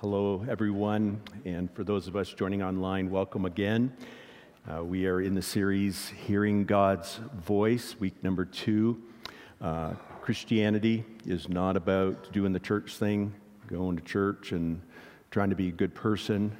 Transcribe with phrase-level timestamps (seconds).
[0.00, 1.18] hello, everyone.
[1.46, 3.96] And for those of us joining online, welcome again.
[4.70, 9.00] Uh, we are in the series Hearing God's Voice, week number two.
[9.58, 13.32] Uh, Christianity is not about doing the church thing,
[13.68, 14.82] going to church and
[15.30, 16.54] trying to be a good person.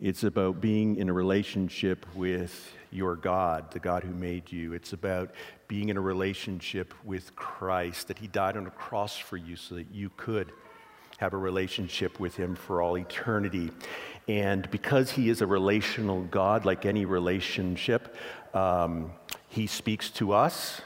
[0.00, 4.72] It's about being in a relationship with your God, the God who made you.
[4.72, 5.30] It's about
[5.68, 9.76] being in a relationship with Christ, that He died on a cross for you so
[9.76, 10.50] that you could
[11.22, 13.70] have a relationship with Him for all eternity.
[14.26, 18.16] And because He is a relational God, like any relationship,
[18.54, 19.12] um,
[19.48, 20.80] He speaks to us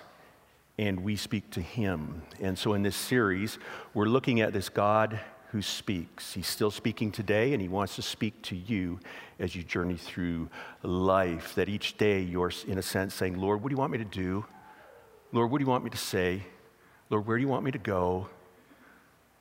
[0.78, 2.20] and we speak to Him.
[2.38, 3.58] And so in this series,
[3.94, 5.18] we're looking at this God
[5.52, 6.34] who speaks.
[6.34, 9.00] He's still speaking today, and He wants to speak to you
[9.38, 10.50] as you journey through
[10.82, 11.54] life.
[11.54, 14.04] That each day you're, in a sense, saying, Lord, what do you want me to
[14.04, 14.44] do?
[15.32, 16.42] Lord, what do you want me to say?
[17.08, 18.28] Lord, where do you want me to go?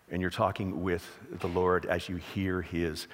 [0.10, 1.06] And you're talking with
[1.40, 3.08] the Lord as you hear his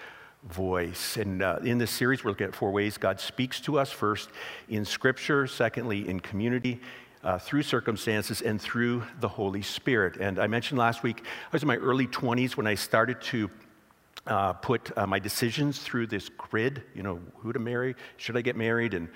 [0.43, 1.17] voice.
[1.17, 4.29] And uh, in this series, we're looking at four ways God speaks to us first
[4.69, 6.79] in Scripture, secondly, in community.
[7.23, 10.17] Uh, through circumstances and through the Holy Spirit.
[10.17, 13.47] And I mentioned last week, I was in my early 20s when I started to
[14.25, 18.41] uh, put uh, my decisions through this grid, you know, who to marry, should I
[18.41, 19.07] get married, and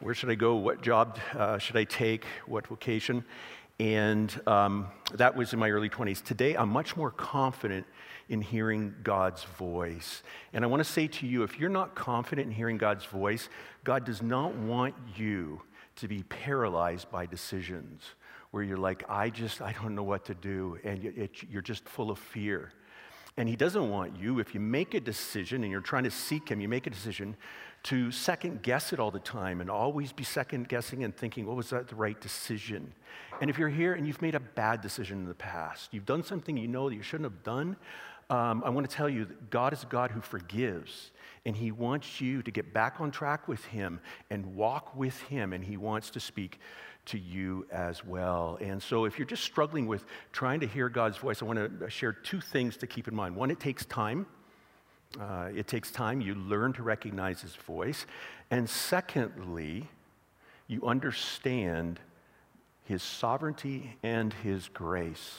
[0.00, 3.24] where should I go, what job uh, should I take, what vocation.
[3.80, 6.22] And um, that was in my early 20s.
[6.22, 7.86] Today, I'm much more confident
[8.28, 10.22] in hearing God's voice.
[10.52, 13.48] And I want to say to you if you're not confident in hearing God's voice,
[13.82, 15.60] God does not want you
[15.96, 18.02] to be paralyzed by decisions
[18.52, 22.10] where you're like, I just, I don't know what to do, and you're just full
[22.10, 22.72] of fear.
[23.36, 26.48] And He doesn't want you, if you make a decision and you're trying to seek
[26.48, 27.36] Him, you make a decision
[27.84, 31.54] to second guess it all the time and always be second guessing and thinking, well,
[31.54, 32.92] was that the right decision?
[33.40, 36.22] And if you're here and you've made a bad decision in the past, you've done
[36.22, 37.76] something you know that you shouldn't have done,
[38.30, 41.10] um, I want to tell you that God is a God who forgives,
[41.44, 45.52] and He wants you to get back on track with Him and walk with Him,
[45.52, 46.58] and He wants to speak
[47.06, 48.56] to you as well.
[48.62, 51.90] And so, if you're just struggling with trying to hear God's voice, I want to
[51.90, 53.36] share two things to keep in mind.
[53.36, 54.24] One, it takes time.
[55.20, 56.20] Uh, it takes time.
[56.20, 58.06] You learn to recognize his voice.
[58.50, 59.88] And secondly,
[60.66, 62.00] you understand
[62.84, 65.38] his sovereignty and his grace.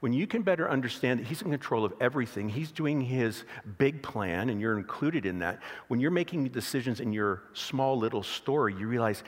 [0.00, 3.44] When you can better understand that he's in control of everything, he's doing his
[3.78, 5.60] big plan, and you're included in that.
[5.88, 9.24] When you're making decisions in your small little story, you realize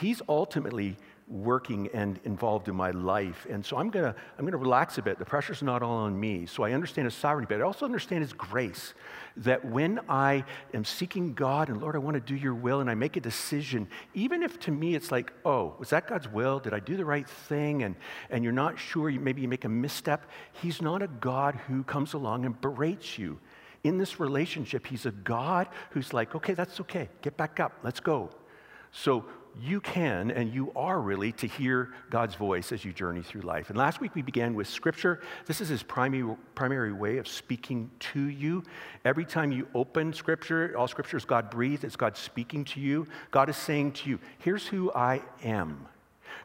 [0.00, 0.96] he's ultimately
[1.30, 3.46] working and involved in my life.
[3.48, 5.18] And so I'm going to I'm going to relax a bit.
[5.18, 6.46] The pressure's not all on me.
[6.46, 8.94] So I understand his sovereignty, but I also understand his grace.
[9.36, 12.90] That when I am seeking God and Lord, I want to do your will, and
[12.90, 16.58] I make a decision, even if to me it's like, oh, was that God's will?
[16.58, 17.84] Did I do the right thing?
[17.84, 17.94] And,
[18.28, 20.28] and you're not sure, maybe you make a misstep.
[20.52, 23.38] He's not a God who comes along and berates you.
[23.84, 27.08] In this relationship, he's a God who's like, okay, that's okay.
[27.22, 27.72] Get back up.
[27.82, 28.30] Let's go.
[28.92, 29.24] So
[29.58, 33.68] you can and you are really to hear God's voice as you journey through life.
[33.68, 35.20] And last week we began with Scripture.
[35.46, 38.62] This is His primary, primary way of speaking to you.
[39.04, 43.06] Every time you open Scripture, all Scripture is God breathed, it's God speaking to you.
[43.30, 45.86] God is saying to you, Here's who I am.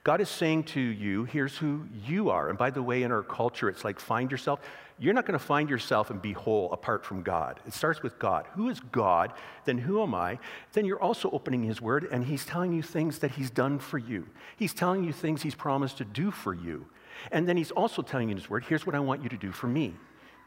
[0.06, 2.50] God is saying to you, here's who you are.
[2.50, 4.60] And by the way, in our culture, it's like find yourself.
[5.00, 7.60] You're not going to find yourself and be whole apart from God.
[7.66, 8.46] It starts with God.
[8.54, 9.34] Who is God?
[9.66, 10.38] Then who am I?
[10.74, 13.98] Then you're also opening His Word, and He's telling you things that He's done for
[13.98, 14.28] you.
[14.56, 16.86] He's telling you things He's promised to do for you.
[17.32, 19.38] And then He's also telling you in His Word, here's what I want you to
[19.38, 19.96] do for me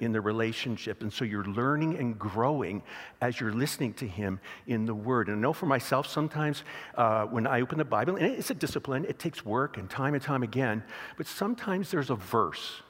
[0.00, 1.02] in the relationship.
[1.02, 2.82] And so you're learning and growing
[3.20, 5.28] as you're listening to Him in the Word.
[5.28, 6.62] And I know for myself, sometimes
[6.94, 10.14] uh, when I open the Bible, and it's a discipline, it takes work and time
[10.14, 10.82] and time again,
[11.16, 12.82] but sometimes there's a verse,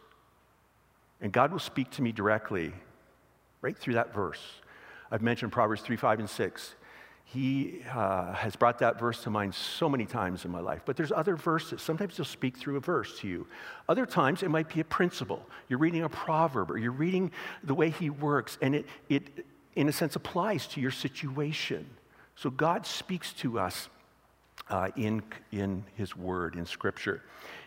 [1.21, 2.73] and God will speak to me directly
[3.61, 4.41] right through that verse.
[5.11, 6.75] I've mentioned Proverbs 3, 5, and 6
[7.33, 10.81] he uh, has brought that verse to mind so many times in my life.
[10.87, 11.83] But there's other verses.
[11.83, 13.47] Sometimes he'll speak through a verse to you.
[13.87, 15.45] Other times it might be a principle.
[15.69, 17.31] You're reading a proverb or you're reading
[17.63, 19.45] the way he works, and it, it
[19.77, 21.87] in a sense, applies to your situation.
[22.35, 23.89] So God speaks to us
[24.71, 25.23] uh, in,
[25.53, 27.23] in his word, in scripture.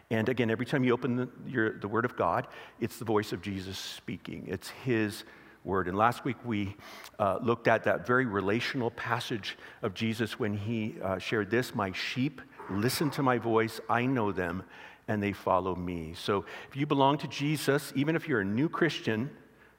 [0.10, 2.48] And again, every time you open the, your, the word of God,
[2.80, 4.46] it's the voice of Jesus speaking.
[4.48, 5.24] It's his
[5.64, 5.88] word.
[5.88, 6.76] And last week we
[7.20, 11.92] uh, looked at that very relational passage of Jesus when he uh, shared this My
[11.92, 14.64] sheep listen to my voice, I know them,
[15.08, 16.14] and they follow me.
[16.16, 19.30] So if you belong to Jesus, even if you're a new Christian,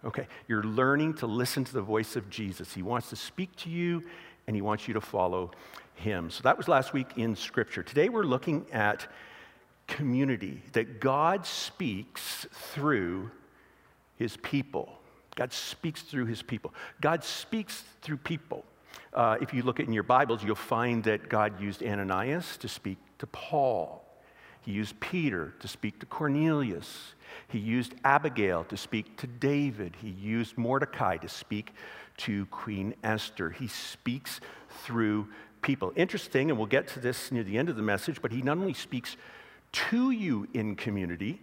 [0.04, 2.74] okay, you're learning to listen to the voice of Jesus.
[2.74, 4.04] He wants to speak to you,
[4.46, 5.52] and he wants you to follow
[5.94, 6.30] him.
[6.30, 7.82] So that was last week in Scripture.
[7.82, 9.06] Today we're looking at
[9.86, 13.30] community, that God speaks through
[14.16, 14.98] his people.
[15.34, 16.74] God speaks through his people.
[17.00, 18.64] God speaks through people.
[19.14, 22.68] Uh, if you look at in your Bibles, you'll find that God used Ananias to
[22.68, 24.04] speak to Paul.
[24.62, 27.14] He used Peter to speak to Cornelius.
[27.48, 29.96] He used Abigail to speak to David.
[30.00, 31.72] He used Mordecai to speak
[32.18, 33.50] to Queen Esther.
[33.50, 34.40] He speaks
[34.84, 35.28] through
[35.62, 35.92] people.
[35.96, 38.58] Interesting, and we'll get to this near the end of the message, but he not
[38.58, 39.16] only speaks
[39.72, 41.40] to you in community,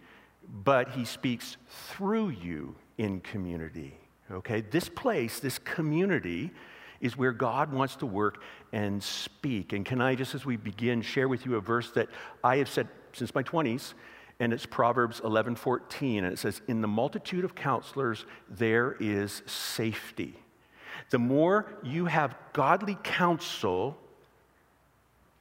[0.52, 3.98] but he speaks through you in community.
[4.32, 4.62] Okay?
[4.62, 6.52] This place, this community,
[7.02, 8.42] is where God wants to work
[8.72, 9.74] and speak.
[9.74, 12.10] And can I, just as we begin, share with you a verse that
[12.44, 13.94] I have said since my 20s,
[14.40, 19.42] and it's Proverbs 11 14, and it says, In the multitude of counselors, there is
[19.46, 20.36] safety.
[21.10, 23.98] The more you have godly counsel,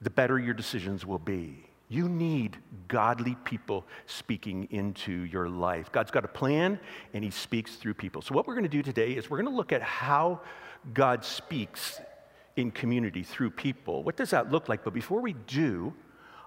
[0.00, 1.68] the better your decisions will be.
[1.88, 2.58] You need
[2.88, 5.90] godly people speaking into your life.
[5.90, 6.79] God's got a plan,
[7.14, 8.20] and He speaks through people.
[8.20, 10.40] So, what we're going to do today is we're going to look at how
[10.93, 12.00] God speaks
[12.56, 14.02] in community through people.
[14.02, 14.85] What does that look like?
[14.85, 15.94] But before we do,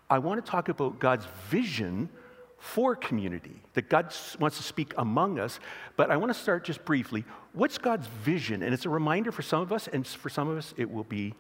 [0.10, 2.10] I want to talk about God's vision
[2.60, 5.60] for community, that God wants to speak among us.
[5.98, 7.26] But I want to start just briefly.
[7.54, 8.62] What's God's vision?
[8.62, 11.04] And it's a reminder for some of us, and for some of us, it will
[11.04, 11.34] be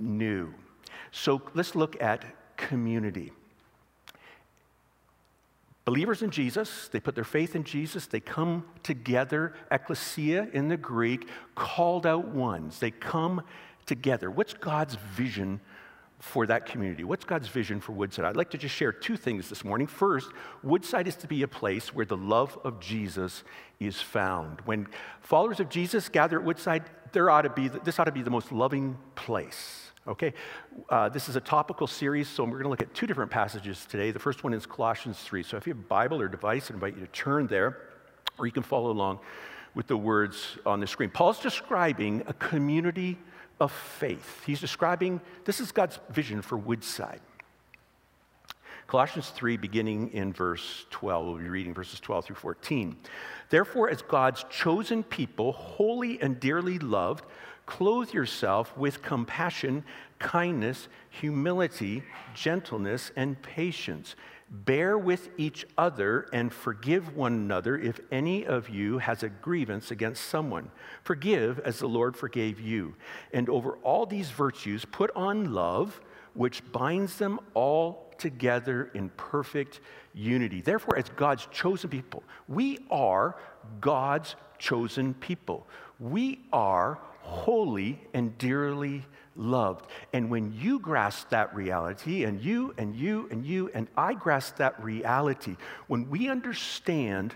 [0.00, 0.52] new.
[1.12, 2.24] So let's look at
[2.56, 3.32] community.
[5.84, 10.76] Believers in Jesus, they put their faith in Jesus, they come together, ecclesia in the
[10.76, 12.80] Greek, called out ones.
[12.80, 13.42] They come
[13.86, 14.28] together.
[14.28, 15.60] What's God's vision
[16.18, 17.04] for that community?
[17.04, 18.24] What's God's vision for Woodside?
[18.24, 19.86] I'd like to just share two things this morning.
[19.86, 20.30] First,
[20.64, 23.44] Woodside is to be a place where the love of Jesus
[23.78, 24.60] is found.
[24.62, 24.88] When
[25.20, 26.82] followers of Jesus gather at Woodside,
[27.12, 29.85] there ought to be, this ought to be the most loving place.
[30.08, 30.34] Okay,
[30.88, 33.84] uh, this is a topical series, so we're going to look at two different passages
[33.86, 34.12] today.
[34.12, 35.42] The first one is Colossians 3.
[35.42, 37.76] So if you have a Bible or device, I invite you to turn there,
[38.38, 39.18] or you can follow along
[39.74, 41.10] with the words on the screen.
[41.10, 43.18] Paul's describing a community
[43.58, 44.44] of faith.
[44.46, 47.20] He's describing this is God's vision for Woodside.
[48.86, 51.26] Colossians 3, beginning in verse 12.
[51.26, 52.96] We'll be reading verses 12 through 14.
[53.50, 57.24] Therefore, as God's chosen people, holy and dearly loved,
[57.66, 59.84] clothe yourself with compassion,
[60.18, 62.02] kindness, humility,
[62.34, 64.14] gentleness, and patience
[64.48, 69.90] Bear with each other and forgive one another if any of you has a grievance
[69.90, 70.70] against someone.
[71.02, 72.94] Forgive as the Lord forgave you.
[73.32, 76.00] And over all these virtues, put on love,
[76.34, 79.80] which binds them all together in perfect
[80.14, 80.60] unity.
[80.60, 83.36] Therefore, as God's chosen people, we are
[83.80, 85.66] God's chosen people.
[85.98, 89.86] We are holy and dearly loved.
[90.12, 94.56] And when you grasp that reality, and you and you and you and I grasp
[94.56, 95.56] that reality,
[95.88, 97.34] when we understand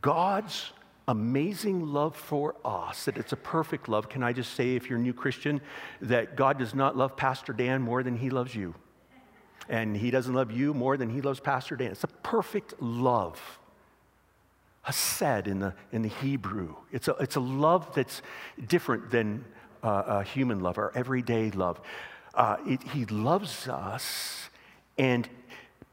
[0.00, 0.72] God's
[1.08, 4.98] amazing love for us, that it's a perfect love, can I just say, if you're
[4.98, 5.60] a new Christian,
[6.00, 8.74] that God does not love Pastor Dan more than he loves you.
[9.68, 11.92] And he doesn't love you more than he loves Pastor Dan.
[11.92, 13.40] It's a perfect love.
[14.86, 16.74] Hesed in the, in the Hebrew.
[16.92, 18.22] It's a, it's a love that's
[18.68, 19.44] different than
[19.82, 21.80] uh, a human love, our everyday love.
[22.34, 24.48] Uh, it, he loves us,
[24.96, 25.28] and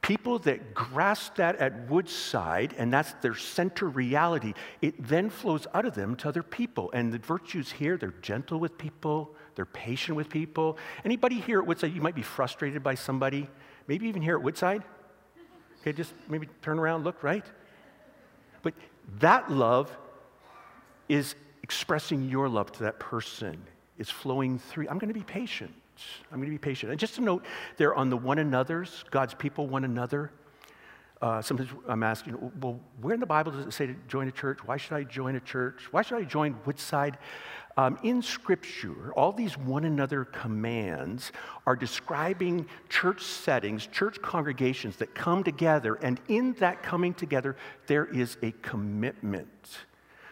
[0.01, 5.85] people that grasp that at Woodside, and that's their center reality, it then flows out
[5.85, 6.91] of them to other people.
[6.93, 10.77] And the virtues here, they're gentle with people, they're patient with people.
[11.05, 13.49] Anybody here at Woodside, you might be frustrated by somebody,
[13.87, 14.83] maybe even here at Woodside?
[15.81, 17.45] Okay, just maybe turn around, look, right?
[18.63, 18.73] But
[19.19, 19.95] that love
[21.07, 23.61] is expressing your love to that person
[23.97, 24.87] is flowing through.
[24.89, 25.73] I'm going to be patient.
[26.31, 26.91] I'm going to be patient.
[26.91, 27.45] And just to note,
[27.77, 30.31] there on the one another's, God's people, one another.
[31.21, 34.31] Uh, sometimes I'm asking, well, where in the Bible does it say to join a
[34.31, 34.59] church?
[34.65, 35.87] Why should I join a church?
[35.91, 37.17] Why should I join Woodside?
[37.75, 41.31] Um, in Scripture, all these one another commands
[41.65, 47.55] are describing church settings, church congregations that come together, and in that coming together,
[47.87, 49.79] there is a commitment.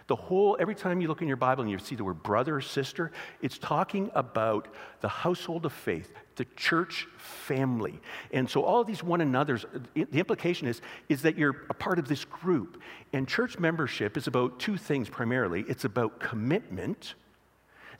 [0.05, 2.57] The whole, every time you look in your Bible and you see the word brother
[2.57, 4.67] or sister, it's talking about
[4.99, 7.99] the household of faith, the church family.
[8.33, 12.09] And so all these one another's, the implication is, is that you're a part of
[12.09, 12.81] this group.
[13.13, 15.63] And church membership is about two things primarily.
[15.67, 17.15] It's about commitment,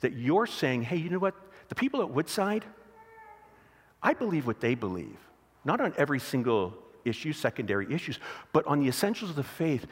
[0.02, 1.34] that you're saying, hey, you know what?
[1.68, 2.64] The people at Woodside,
[4.02, 5.16] I believe what they believe.
[5.64, 8.18] Not on every single issue, secondary issues,
[8.52, 9.86] but on the essentials of the faith.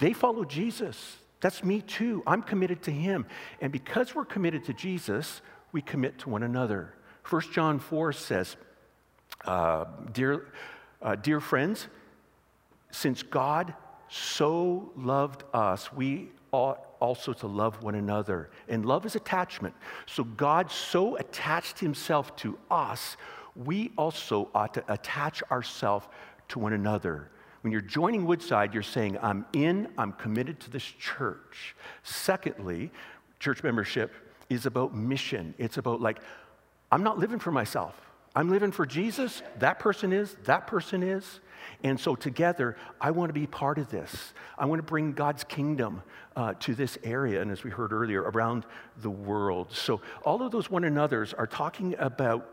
[0.00, 1.16] They follow Jesus.
[1.40, 2.22] That's me too.
[2.26, 3.26] I'm committed to him.
[3.60, 5.42] And because we're committed to Jesus,
[5.72, 6.94] we commit to one another.
[7.28, 8.56] 1 John 4 says,
[9.44, 10.46] uh, dear,
[11.02, 11.88] uh, dear friends,
[12.90, 13.74] since God
[14.08, 18.50] so loved us, we ought also to love one another.
[18.68, 19.74] And love is attachment.
[20.06, 23.16] So God so attached himself to us,
[23.54, 26.06] we also ought to attach ourselves
[26.48, 27.30] to one another.
[27.62, 31.76] When you're joining Woodside, you're saying, I'm in, I'm committed to this church.
[32.02, 32.90] Secondly,
[33.38, 34.12] church membership
[34.50, 35.54] is about mission.
[35.58, 36.18] It's about like,
[36.90, 37.94] I'm not living for myself.
[38.34, 39.42] I'm living for Jesus.
[39.60, 41.40] That person is, that person is.
[41.82, 44.34] And so, together, I want to be part of this.
[44.58, 46.02] I want to bring God's kingdom
[46.34, 48.66] uh, to this area, and as we heard earlier, around
[48.98, 49.72] the world.
[49.72, 52.48] So, all of those one another's are talking about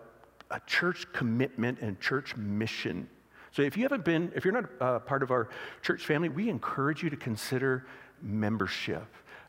[0.51, 3.09] a church commitment and church mission.
[3.51, 5.49] So, if you haven't been, if you're not uh, part of our
[5.81, 7.85] church family, we encourage you to consider
[8.21, 9.05] membership.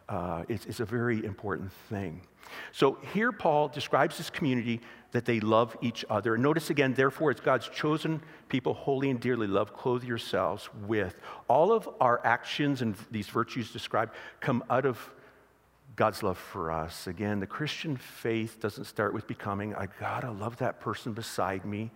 [0.09, 2.21] Uh, it's, it's a very important thing.
[2.73, 4.81] So, here Paul describes this community
[5.13, 6.37] that they love each other.
[6.37, 11.21] Notice again, therefore, it's God's chosen people, holy and dearly loved, clothe yourselves with.
[11.49, 14.99] All of our actions and these virtues described come out of
[15.97, 17.07] God's love for us.
[17.07, 21.93] Again, the Christian faith doesn't start with becoming, I gotta love that person beside me.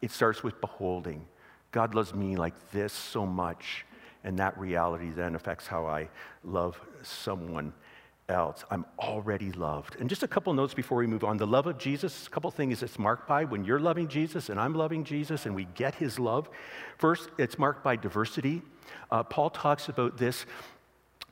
[0.00, 1.26] It starts with beholding.
[1.72, 3.84] God loves me like this so much,
[4.24, 6.08] and that reality then affects how I
[6.44, 7.72] love someone
[8.28, 8.64] else.
[8.70, 9.96] I'm already loved.
[9.96, 11.36] And just a couple notes before we move on.
[11.36, 14.58] The love of Jesus, a couple things it's marked by when you're loving Jesus and
[14.58, 16.48] I'm loving Jesus and we get his love.
[16.96, 18.62] First, it's marked by diversity.
[19.10, 20.46] Uh, Paul talks about this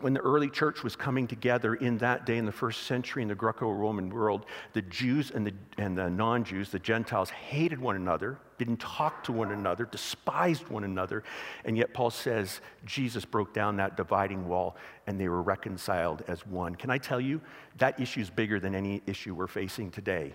[0.01, 3.29] when the early church was coming together in that day in the first century in
[3.29, 7.81] the Greco Roman world, the Jews and the, and the non Jews, the Gentiles, hated
[7.81, 11.25] one another, didn't talk to one another, despised one another.
[11.65, 14.77] And yet, Paul says Jesus broke down that dividing wall
[15.07, 16.77] and they were reconciled as one.
[16.77, 17.41] Can I tell you,
[17.79, 20.35] that issue is bigger than any issue we're facing today.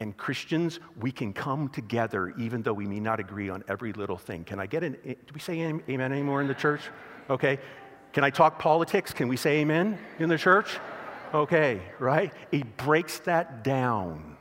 [0.00, 4.18] And Christians, we can come together even though we may not agree on every little
[4.18, 4.44] thing.
[4.44, 6.80] Can I get an, do we say amen anymore in the church?
[7.30, 7.58] Okay.
[8.14, 9.12] Can I talk politics?
[9.12, 10.78] Can we say amen in the church?
[11.34, 12.32] Okay, right?
[12.52, 14.36] He breaks that down.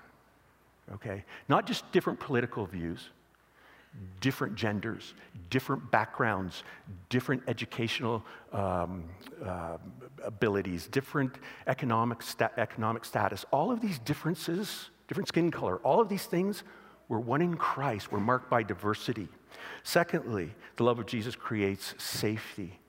[0.93, 1.25] Okay?
[1.49, 3.09] Not just different political views,
[4.21, 5.15] different genders,
[5.49, 6.63] different backgrounds,
[7.09, 9.05] different educational um,
[9.43, 9.77] uh,
[10.23, 11.33] abilities, different
[11.65, 13.43] economic, sta- economic status.
[13.49, 16.61] All of these differences, different skin color, all of these things,
[17.09, 18.11] we're one in Christ.
[18.11, 19.29] We're marked by diversity.
[19.81, 22.79] Secondly, the love of Jesus creates safety.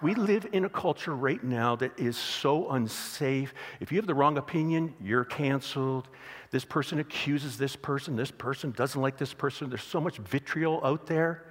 [0.00, 3.52] We live in a culture right now that is so unsafe.
[3.80, 6.08] If you have the wrong opinion, you're canceled.
[6.50, 8.14] This person accuses this person.
[8.14, 9.68] This person doesn't like this person.
[9.68, 11.44] There's so much vitriol out there.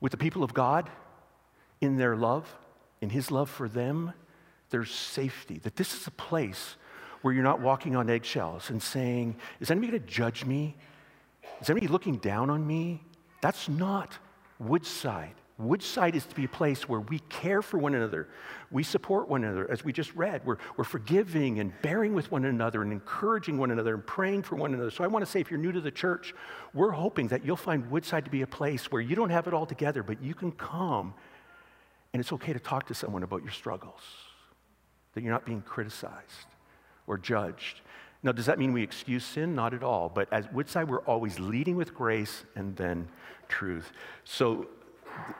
[0.00, 0.88] With the people of God,
[1.80, 2.52] in their love,
[3.02, 4.12] in His love for them,
[4.70, 5.58] there's safety.
[5.58, 6.76] That this is a place
[7.20, 10.76] where you're not walking on eggshells and saying, Is anybody going to judge me?
[11.60, 13.02] Is anybody looking down on me?
[13.42, 14.16] That's not
[14.58, 15.34] Woodside.
[15.58, 18.28] Woodside is to be a place where we care for one another.
[18.70, 20.46] We support one another, as we just read.
[20.46, 24.54] We're, we're forgiving and bearing with one another and encouraging one another and praying for
[24.54, 24.92] one another.
[24.92, 26.32] So I want to say, if you're new to the church,
[26.74, 29.54] we're hoping that you'll find Woodside to be a place where you don't have it
[29.54, 31.12] all together, but you can come
[32.12, 34.00] and it's okay to talk to someone about your struggles,
[35.14, 36.46] that you're not being criticized
[37.08, 37.80] or judged.
[38.22, 39.54] Now, does that mean we excuse sin?
[39.54, 40.08] Not at all.
[40.08, 43.08] But as Woodside, we're always leading with grace and then
[43.48, 43.92] truth.
[44.24, 44.68] So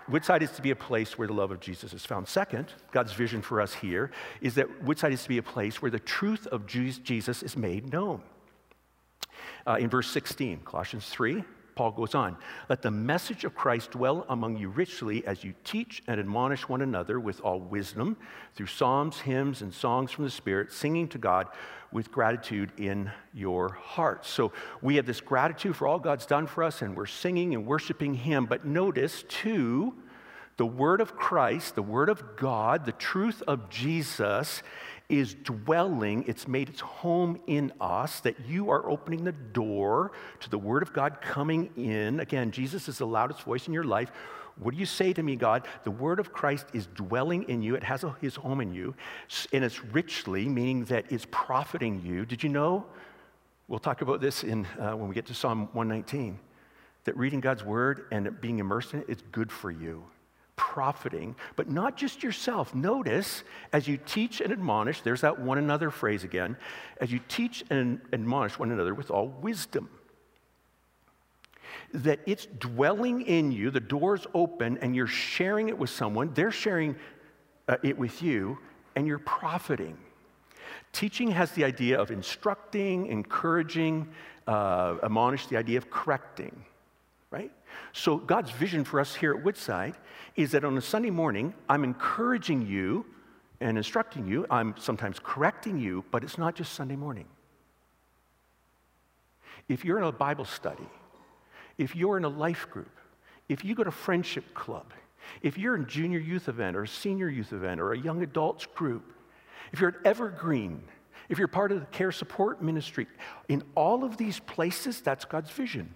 [0.09, 2.29] Woodside is to be a place where the love of Jesus is found.
[2.29, 5.91] Second, God's vision for us here is that Woodside is to be a place where
[5.91, 8.23] the truth of Jesus is made known.
[9.67, 11.45] Uh, in verse 16, Colossians 3,
[11.79, 12.37] Paul goes on,
[12.69, 16.83] let the message of Christ dwell among you richly as you teach and admonish one
[16.83, 18.17] another with all wisdom
[18.57, 21.47] through psalms, hymns, and songs from the Spirit, singing to God
[21.93, 24.29] with gratitude in your hearts.
[24.29, 24.51] So
[24.83, 28.15] we have this gratitude for all God's done for us, and we're singing and worshiping
[28.15, 28.47] Him.
[28.47, 29.95] But notice, too,
[30.57, 34.65] the Word of Christ, the Word of God, the truth of Jesus
[35.09, 40.51] is dwelling, it's made its home in us, that you are opening the door to
[40.51, 42.21] the Word of God coming in.
[42.21, 44.11] Again, Jesus is the loudest voice in your life.
[44.59, 45.67] What do you say to me, God?
[45.85, 48.95] The Word of Christ is dwelling in you, it has a, His home in you,
[49.53, 52.27] and it's richly, meaning that it's profiting you.
[52.27, 52.85] Did you know?
[53.67, 56.39] We'll talk about this in, uh, when we get to Psalm 119
[57.05, 60.05] that reading God's Word and being immersed in it is good for you
[60.59, 62.75] profiting, but not just yourself.
[62.75, 66.59] Notice as you teach and admonish, there's that one another phrase again,
[67.01, 69.89] as you teach and admonish one another with all wisdom.
[71.95, 76.51] That it's dwelling in you, the door's open, and you're sharing it with someone, they're
[76.51, 76.97] sharing
[77.67, 78.59] uh, it with you,
[78.95, 79.97] and you're profiting.
[80.93, 84.09] Teaching has the idea of instructing, encouraging,
[84.47, 86.65] uh, admonish, the idea of correcting?
[87.93, 89.97] So, God's vision for us here at Woodside
[90.37, 93.07] is that on a Sunday morning, I'm encouraging you
[93.61, 94.47] and instructing you.
[94.51, 97.27] I'm sometimes correcting you, but it's not just Sunday morning.
[99.69, 100.89] If you're in a Bible study,
[101.77, 102.91] if you're in a life group,
[103.49, 104.93] if you go to friendship club,
[105.43, 108.23] if you're in a junior youth event or a senior youth event or a young
[108.23, 109.13] adults group,
[109.73, 110.83] if you're at Evergreen,
[111.29, 113.07] if you're part of the care support ministry,
[113.49, 115.95] in all of these places, that's God's vision.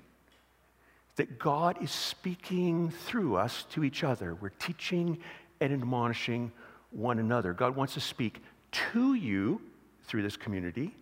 [1.17, 4.35] That God is speaking through us to each other.
[4.35, 5.19] We're teaching
[5.61, 6.53] and admonishing
[6.91, 7.53] one another.
[7.53, 8.43] God wants to speak
[8.73, 9.61] to you
[10.05, 10.95] through this community,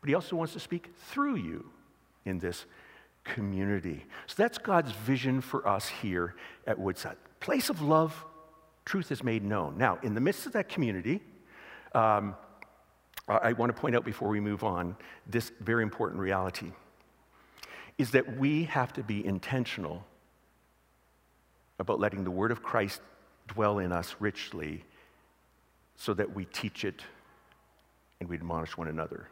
[0.00, 1.68] but He also wants to speak through you
[2.24, 2.64] in this
[3.24, 4.04] community.
[4.26, 6.34] So that's God's vision for us here
[6.66, 7.16] at Woodside.
[7.40, 8.24] Place of love,
[8.84, 9.76] truth is made known.
[9.76, 11.20] Now, in the midst of that community,
[11.92, 12.36] um,
[13.28, 14.96] I want to point out before we move on
[15.26, 16.70] this very important reality
[17.98, 20.04] is that we have to be intentional
[21.78, 23.00] about letting the word of Christ
[23.48, 24.84] dwell in us richly
[25.96, 27.02] so that we teach it
[28.20, 29.28] and we admonish one another.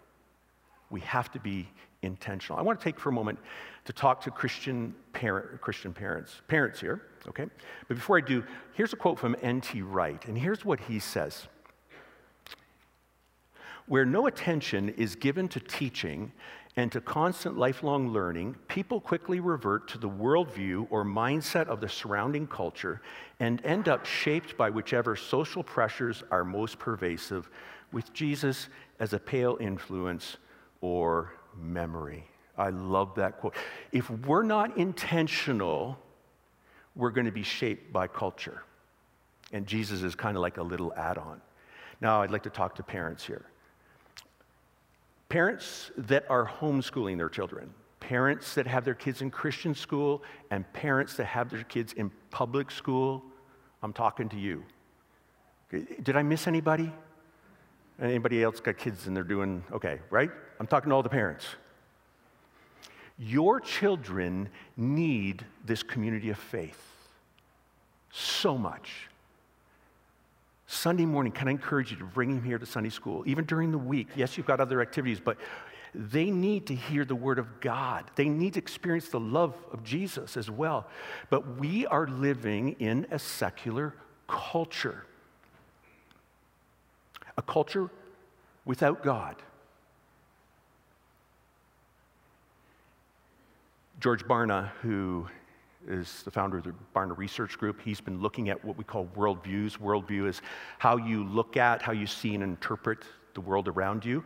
[0.90, 1.68] We have to be
[2.02, 2.58] intentional.
[2.58, 3.38] I want to take for a moment
[3.86, 7.46] to talk to Christian, parent, Christian parents, parents here, okay?
[7.88, 8.44] But before I do,
[8.74, 9.82] here's a quote from N.T.
[9.82, 11.46] Wright, and here's what he says.
[13.86, 16.32] Where no attention is given to teaching
[16.76, 21.88] and to constant lifelong learning, people quickly revert to the worldview or mindset of the
[21.88, 23.00] surrounding culture
[23.38, 27.48] and end up shaped by whichever social pressures are most pervasive,
[27.92, 30.36] with Jesus as a pale influence
[30.80, 32.24] or memory.
[32.58, 33.54] I love that quote.
[33.92, 35.98] If we're not intentional,
[36.96, 38.64] we're going to be shaped by culture.
[39.52, 41.40] And Jesus is kind of like a little add on.
[42.00, 43.46] Now, I'd like to talk to parents here.
[45.34, 50.22] Parents that are homeschooling their children, parents that have their kids in Christian school,
[50.52, 53.20] and parents that have their kids in public school,
[53.82, 54.62] I'm talking to you.
[55.72, 56.92] Did I miss anybody?
[58.00, 60.30] Anybody else got kids and they're doing okay, right?
[60.60, 61.46] I'm talking to all the parents.
[63.18, 66.80] Your children need this community of faith
[68.12, 69.08] so much.
[70.66, 73.70] Sunday morning, can I encourage you to bring him here to Sunday school, even during
[73.70, 74.08] the week?
[74.16, 75.36] Yes, you've got other activities, but
[75.94, 78.10] they need to hear the word of God.
[78.16, 80.86] They need to experience the love of Jesus as well.
[81.30, 83.94] But we are living in a secular
[84.26, 85.04] culture,
[87.36, 87.90] a culture
[88.64, 89.36] without God.
[94.00, 95.28] George Barna, who
[95.88, 97.80] is the founder of the Barna Research Group.
[97.82, 99.78] He's been looking at what we call worldviews.
[99.78, 100.42] Worldview is
[100.78, 104.24] how you look at, how you see and interpret the world around you.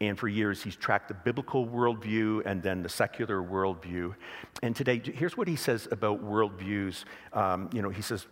[0.00, 4.14] And for years, he's tracked the biblical worldview and then the secular worldview.
[4.62, 7.04] And today, here's what he says about worldviews.
[7.34, 8.26] Um, you know, he says,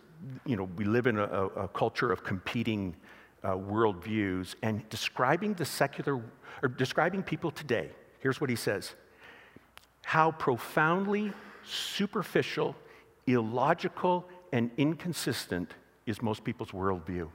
[0.45, 2.95] you know, we live in a, a culture of competing
[3.43, 4.55] uh, worldviews.
[4.63, 6.21] And describing the secular,
[6.63, 8.95] or describing people today, here's what he says
[10.03, 11.31] how profoundly
[11.65, 12.75] superficial,
[13.27, 15.73] illogical, and inconsistent
[16.05, 17.29] is most people's worldview.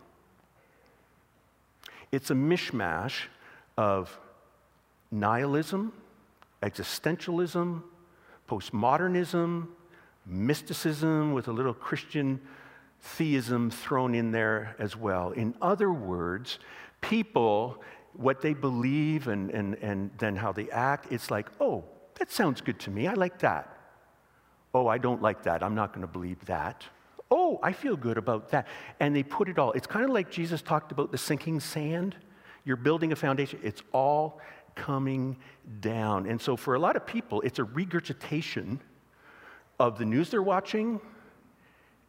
[2.10, 3.26] It's a mishmash
[3.76, 4.18] of
[5.10, 5.92] nihilism,
[6.62, 7.82] existentialism,
[8.48, 9.68] postmodernism,
[10.26, 12.40] mysticism with a little Christian
[13.00, 15.30] theism thrown in there as well.
[15.32, 16.58] In other words,
[17.00, 17.82] people,
[18.14, 21.84] what they believe and, and, and then how they act, it's like, oh,
[22.18, 23.06] that sounds good to me.
[23.06, 23.73] I like that.
[24.74, 25.62] Oh, I don't like that.
[25.62, 26.84] I'm not going to believe that.
[27.30, 28.66] Oh, I feel good about that.
[29.00, 29.72] And they put it all.
[29.72, 32.16] It's kind of like Jesus talked about the sinking sand.
[32.64, 34.40] You're building a foundation, it's all
[34.74, 35.36] coming
[35.80, 36.26] down.
[36.26, 38.80] And so, for a lot of people, it's a regurgitation
[39.78, 41.00] of the news they're watching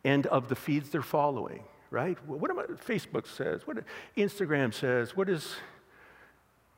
[0.04, 2.18] and of the feeds they're following, right?
[2.28, 3.66] What about Facebook says?
[3.66, 3.78] What
[4.16, 5.16] Instagram says?
[5.16, 5.56] What is,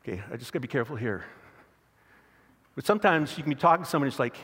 [0.03, 1.25] okay, I just gotta be careful here.
[2.75, 4.37] But sometimes you can be talking to someone, it's like,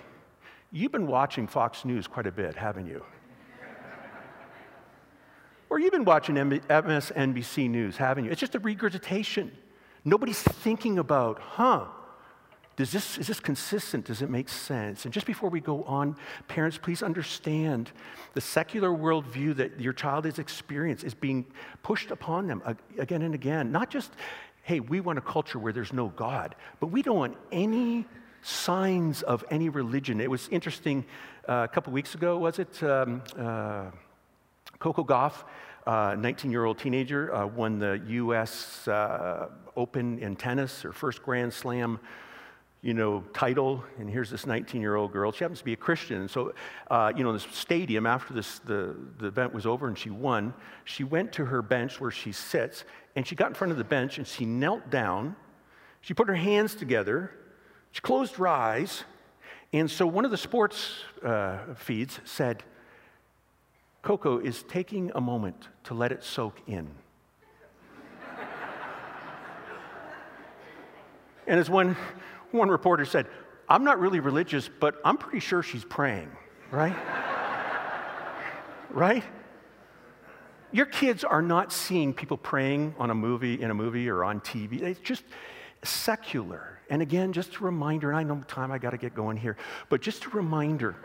[0.74, 3.04] you've been watching Fox News quite a bit, haven't you?
[5.70, 8.32] or you've been watching MSNBC News, haven't you?
[8.32, 9.52] It's just a regurgitation.
[10.06, 11.86] Nobody's thinking about, huh,
[12.76, 14.06] does this, is this consistent?
[14.06, 15.06] Does it make sense?
[15.06, 16.16] And just before we go on,
[16.48, 17.92] parents, please understand
[18.34, 21.46] the secular worldview that your child is experiencing is being
[21.84, 22.62] pushed upon them
[22.98, 23.72] again and again.
[23.72, 24.14] Not just,
[24.64, 28.08] hey, we want a culture where there's no God, but we don't want any
[28.44, 30.22] signs of any religion.
[30.22, 31.06] It was interesting,
[31.50, 32.84] uh, a couple weeks ago, was it?
[32.84, 33.86] Um, uh,
[34.80, 35.04] Coco
[35.86, 41.24] 19 uh, year old teenager, uh, won the US uh, Open in tennis, her first
[41.24, 42.00] Grand Slam
[42.84, 45.32] you know, title, and here's this 19-year-old girl.
[45.32, 46.20] She happens to be a Christian.
[46.20, 46.54] And so,
[46.92, 50.10] uh, you know, in this stadium, after this, the, the event was over and she
[50.10, 50.54] won,
[50.84, 52.84] she went to her bench where she sits,
[53.16, 55.38] and she got in front of the bench and she knelt down.
[56.02, 57.32] She put her hands together.
[57.94, 59.06] She closed her eyes.
[59.72, 60.92] And so one of the sports
[61.24, 62.64] uh, feeds said,
[64.02, 66.90] Coco is taking a moment to let it soak in.
[71.48, 71.96] and as one
[72.52, 73.28] one reporter said,
[73.70, 76.30] I'm not really religious, but I'm pretty sure she's praying,
[76.72, 76.96] right?
[78.90, 79.24] right?
[80.72, 84.40] Your kids are not seeing people praying on a movie, in a movie or on
[84.42, 84.82] TV.
[84.82, 85.24] It's just
[85.84, 86.80] secular.
[86.90, 89.58] And again, just a reminder, and I know time I got to get going here,
[89.90, 90.96] but just a reminder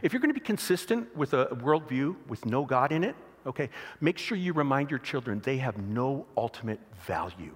[0.00, 3.14] if you're going to be consistent with a worldview with no God in it,
[3.46, 3.68] okay,
[4.00, 7.54] make sure you remind your children they have no ultimate value.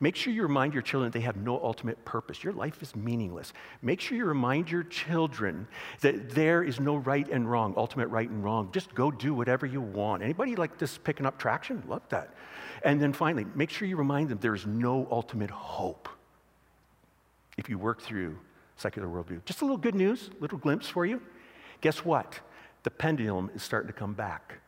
[0.00, 2.44] Make sure you remind your children that they have no ultimate purpose.
[2.44, 3.52] Your life is meaningless.
[3.82, 5.66] Make sure you remind your children
[6.00, 8.70] that there is no right and wrong, ultimate right and wrong.
[8.72, 10.22] Just go do whatever you want.
[10.22, 11.82] Anybody like this picking up traction?
[11.88, 12.34] Love that.
[12.82, 16.08] And then finally, make sure you remind them there is no ultimate hope
[17.56, 18.38] if you work through
[18.76, 19.44] secular worldview.
[19.44, 21.22] Just a little good news, little glimpse for you.
[21.80, 22.40] Guess what?
[22.82, 24.60] The pendulum is starting to come back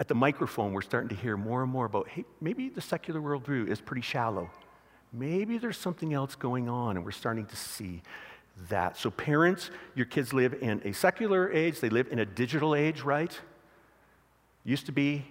[0.00, 3.20] at the microphone, we're starting to hear more and more about hey, maybe the secular
[3.20, 4.50] worldview is pretty shallow.
[5.12, 8.02] Maybe there's something else going on, and we're starting to see
[8.68, 8.96] that.
[8.96, 13.00] So, parents, your kids live in a secular age, they live in a digital age,
[13.00, 13.38] right?
[14.64, 15.24] Used to be,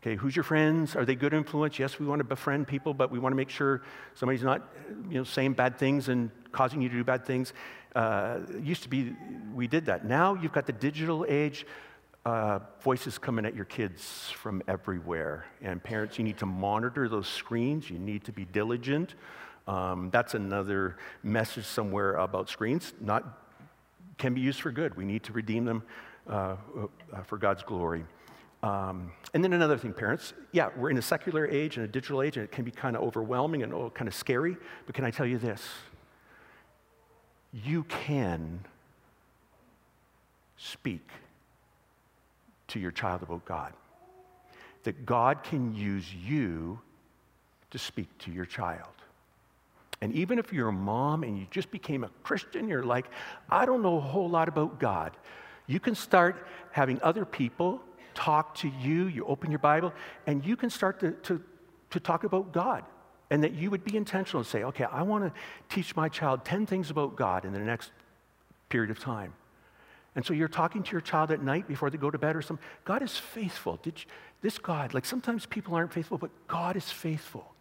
[0.00, 0.94] okay, who's your friends?
[0.94, 1.78] Are they good influence?
[1.78, 3.82] Yes, we want to befriend people, but we want to make sure
[4.14, 4.68] somebody's not,
[5.08, 7.52] you know, saying bad things and causing you to do bad things.
[7.96, 9.14] Uh, used to be,
[9.52, 10.04] we did that.
[10.04, 11.66] Now you've got the digital age
[12.26, 15.46] uh, voices coming at your kids from everywhere.
[15.62, 17.88] And parents, you need to monitor those screens.
[17.88, 19.14] You need to be diligent.
[19.66, 22.92] Um, that's another message somewhere about screens.
[23.00, 23.38] Not
[24.18, 24.96] can be used for good.
[24.96, 25.82] We need to redeem them
[26.28, 26.56] uh,
[27.12, 28.04] uh, for God's glory.
[28.62, 32.20] Um, and then another thing, parents, yeah, we're in a secular age and a digital
[32.20, 34.58] age, and it can be kind of overwhelming and oh, kind of scary.
[34.84, 35.66] But can I tell you this?
[37.52, 38.60] You can
[40.58, 41.08] speak
[42.70, 43.72] to your child about God.
[44.84, 46.80] That God can use you
[47.70, 48.88] to speak to your child.
[50.00, 53.06] And even if you're a mom and you just became a Christian, you're like,
[53.50, 55.16] I don't know a whole lot about God.
[55.66, 57.82] You can start having other people
[58.14, 59.06] talk to you.
[59.06, 59.92] You open your Bible,
[60.26, 61.42] and you can start to, to,
[61.90, 62.84] to talk about God.
[63.30, 65.32] And that you would be intentional and say, okay, I want to
[65.72, 67.92] teach my child 10 things about God in the next
[68.68, 69.34] period of time.
[70.16, 72.42] And so you're talking to your child at night before they go to bed or
[72.42, 72.64] something.
[72.84, 73.78] God is faithful.
[73.82, 74.06] Did you,
[74.42, 77.54] this God, like sometimes people aren't faithful, but God is faithful.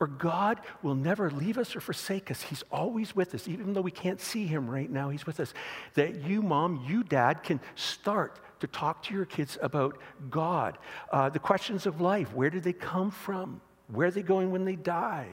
[0.00, 2.42] Or God will never leave us or forsake us.
[2.42, 5.52] He's always with us, even though we can't see Him right now, He's with us.
[5.94, 9.98] That you, mom, you, dad, can start to talk to your kids about
[10.30, 10.78] God.
[11.10, 13.60] Uh, the questions of life where did they come from?
[13.88, 15.28] Where are they going when they die?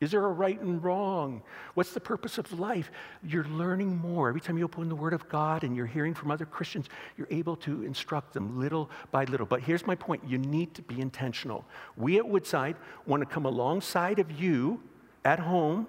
[0.00, 1.42] Is there a right and wrong?
[1.74, 2.90] What's the purpose of life?
[3.22, 4.28] You're learning more.
[4.28, 7.28] Every time you open the Word of God and you're hearing from other Christians, you're
[7.30, 9.46] able to instruct them little by little.
[9.46, 11.64] But here's my point you need to be intentional.
[11.96, 12.76] We at Woodside
[13.06, 14.82] want to come alongside of you
[15.24, 15.86] at home,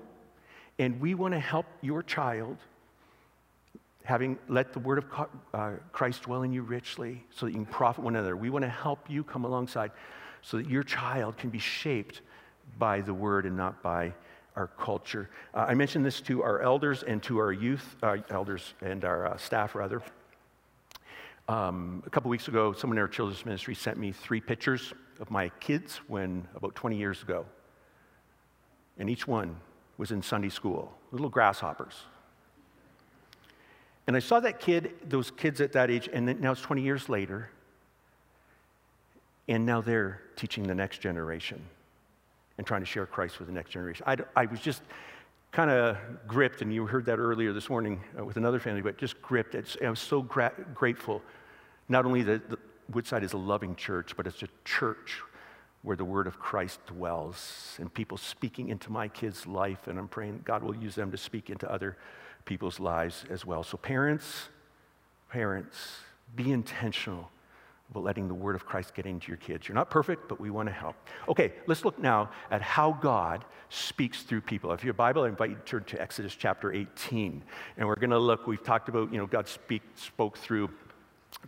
[0.78, 2.58] and we want to help your child.
[4.04, 7.66] Having let the word of uh, Christ dwell in you richly so that you can
[7.66, 8.38] profit one another.
[8.38, 9.92] We want to help you come alongside
[10.44, 12.22] so that your child can be shaped
[12.78, 14.14] by the word and not by
[14.56, 15.30] our culture.
[15.54, 19.28] Uh, I mentioned this to our elders and to our youth, uh, elders and our
[19.28, 20.02] uh, staff, rather.
[21.48, 25.30] Um, a couple weeks ago, someone in our children's ministry sent me three pictures of
[25.30, 27.46] my kids when about 20 years ago.
[28.98, 29.58] And each one
[29.98, 31.94] was in Sunday school, little grasshoppers.
[34.08, 37.10] And I saw that kid, those kids at that age, and now it's 20 years
[37.10, 37.50] later,
[39.48, 41.62] and now they're teaching the next generation
[42.58, 44.04] and trying to share Christ with the next generation.
[44.08, 44.82] I, I was just
[45.52, 48.98] kind of gripped, and you heard that earlier this morning uh, with another family, but
[48.98, 49.56] just gripped.
[49.56, 51.22] It's, I was so gra- grateful.
[51.88, 52.42] Not only that
[52.92, 55.22] Woodside is a loving church, but it's a church
[55.82, 59.88] where the word of Christ dwells and people speaking into my kids' life.
[59.88, 61.98] And I'm praying God will use them to speak into other
[62.46, 63.64] people's lives as well.
[63.64, 64.50] So, parents,
[65.30, 65.78] parents,
[66.36, 67.30] be intentional
[67.92, 69.68] about letting the word of Christ get into your kids.
[69.68, 70.96] You're not perfect, but we want to help.
[71.30, 74.72] Okay, let's look now at how God speaks through people.
[74.72, 77.44] If you have a Bible, I invite you to turn to Exodus chapter 18.
[77.78, 80.70] And we're going to look, we've talked about, you know, God speak, spoke through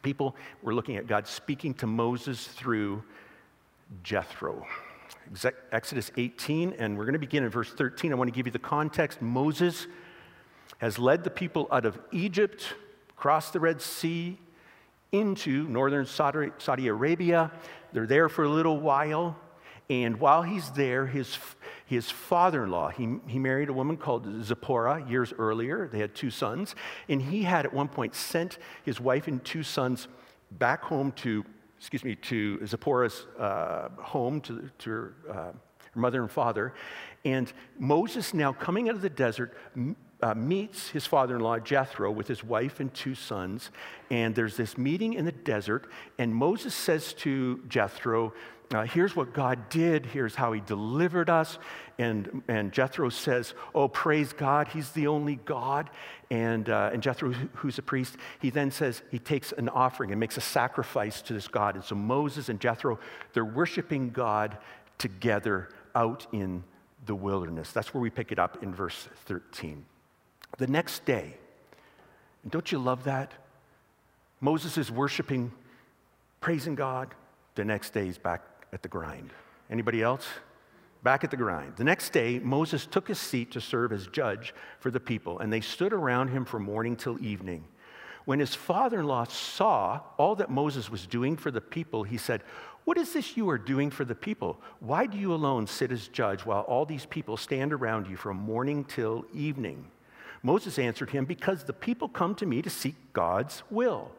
[0.04, 0.36] people.
[0.62, 3.04] We're looking at God speaking to Moses through
[4.04, 4.66] Jethro.
[5.72, 8.12] Exodus 18, and we're going to begin in verse 13.
[8.12, 9.22] I want to give you the context.
[9.22, 9.88] Moses
[10.78, 12.74] has led the people out of Egypt,
[13.10, 14.38] across the Red Sea,
[15.12, 17.52] into northern Saudi Arabia.
[17.94, 19.38] They're there for a little while.
[19.90, 21.38] And while he's there, his,
[21.86, 25.88] his father in law, he, he married a woman called Zipporah years earlier.
[25.88, 26.76] They had two sons.
[27.08, 30.10] And he had at one point sent his wife and two sons
[30.52, 31.46] back home to,
[31.78, 36.74] excuse me, to Zipporah's uh, home, to, to her, uh, her mother and father.
[37.24, 39.58] And Moses, now coming out of the desert,
[40.22, 43.70] uh, meets his father in law, Jethro, with his wife and two sons.
[44.10, 45.90] And there's this meeting in the desert.
[46.18, 48.34] And Moses says to Jethro,
[48.74, 51.58] uh, here's what God did, here's how he delivered us.
[52.00, 55.90] And, and Jethro says, Oh, praise God, he's the only God.
[56.30, 60.20] And, uh, and Jethro, who's a priest, he then says he takes an offering and
[60.20, 61.76] makes a sacrifice to this God.
[61.76, 63.00] And so Moses and Jethro,
[63.32, 64.58] they're worshiping God
[64.98, 66.64] together out in
[67.06, 67.72] the wilderness.
[67.72, 69.86] That's where we pick it up in verse 13.
[70.58, 71.36] The next day,
[72.44, 73.34] and don't you love that?
[74.42, 75.52] Moses is worshiping,
[76.42, 77.14] praising God.
[77.56, 78.42] The next day, he's back
[78.72, 79.32] at the grind.
[79.70, 80.26] Anybody else?
[81.04, 81.76] Back at the grind.
[81.76, 85.52] The next day, Moses took his seat to serve as judge for the people, and
[85.52, 87.66] they stood around him from morning till evening.
[88.26, 92.18] When his father in law saw all that Moses was doing for the people, he
[92.18, 92.44] said,
[92.84, 94.60] What is this you are doing for the people?
[94.80, 98.38] Why do you alone sit as judge while all these people stand around you from
[98.38, 99.86] morning till evening?
[100.44, 104.12] Moses answered him, Because the people come to me to seek God's will.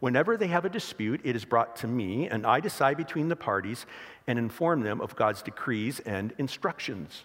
[0.00, 3.36] Whenever they have a dispute, it is brought to me, and I decide between the
[3.36, 3.86] parties
[4.26, 7.24] and inform them of God's decrees and instructions.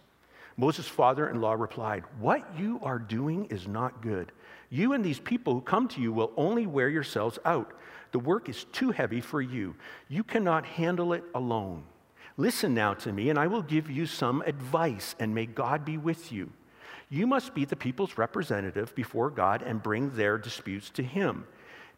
[0.57, 4.31] Moses' father in law replied, What you are doing is not good.
[4.69, 7.73] You and these people who come to you will only wear yourselves out.
[8.11, 9.75] The work is too heavy for you.
[10.07, 11.83] You cannot handle it alone.
[12.37, 15.97] Listen now to me, and I will give you some advice, and may God be
[15.97, 16.51] with you.
[17.09, 21.45] You must be the people's representative before God and bring their disputes to Him.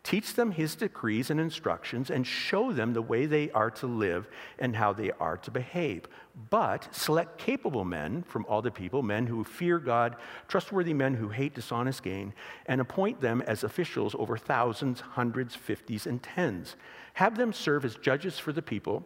[0.02, 4.30] Teach them his decrees and instructions and show them the way they are to live
[4.58, 6.06] and how they are to behave.
[6.50, 10.16] But select capable men from all the people, men who fear God,
[10.48, 12.34] trustworthy men who hate dishonest gain,
[12.66, 16.78] and appoint them as officials over thousands, hundreds, fifties, and tens.
[17.16, 19.06] Have them serve as judges for the people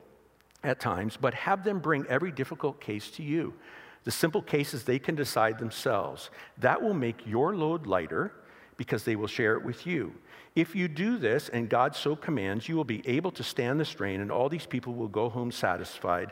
[0.63, 3.56] at times, but have them bring every difficult case to you.
[4.04, 6.30] The simple cases they can decide themselves.
[6.58, 8.34] That will make your load lighter
[8.78, 10.13] because they will share it with you.
[10.56, 13.86] If you do this, and God so commands, you will be able to stand the
[13.86, 16.32] strain, and all these people will go home satisfied.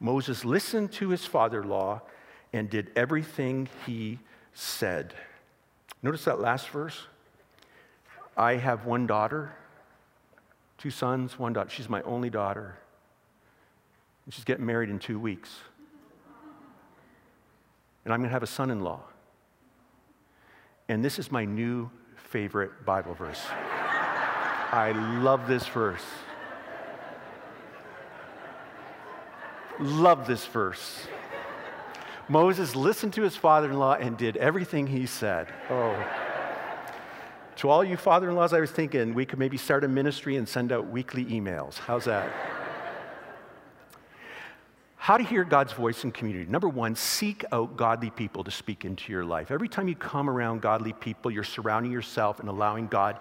[0.00, 2.00] Moses listened to his father in law
[2.52, 4.18] and did everything he
[4.54, 5.14] said.
[6.02, 7.06] Notice that last verse.
[8.36, 9.52] I have one daughter,
[10.78, 11.70] two sons, one daughter.
[11.70, 12.78] She's my only daughter.
[14.30, 15.60] She's getting married in two weeks.
[18.04, 19.00] And I'm going to have a son in law.
[20.88, 23.40] And this is my new favorite Bible verse.
[24.72, 26.04] I love this verse.
[29.78, 31.06] Love this verse.
[32.28, 35.48] Moses listened to his father in law and did everything he said.
[35.68, 36.06] Oh.
[37.56, 40.36] To all you father in laws, I was thinking we could maybe start a ministry
[40.36, 41.78] and send out weekly emails.
[41.78, 42.30] How's that?
[45.02, 46.44] How to hear God's voice in community.
[46.50, 49.50] Number one, seek out godly people to speak into your life.
[49.50, 53.18] Every time you come around godly people, you're surrounding yourself and allowing God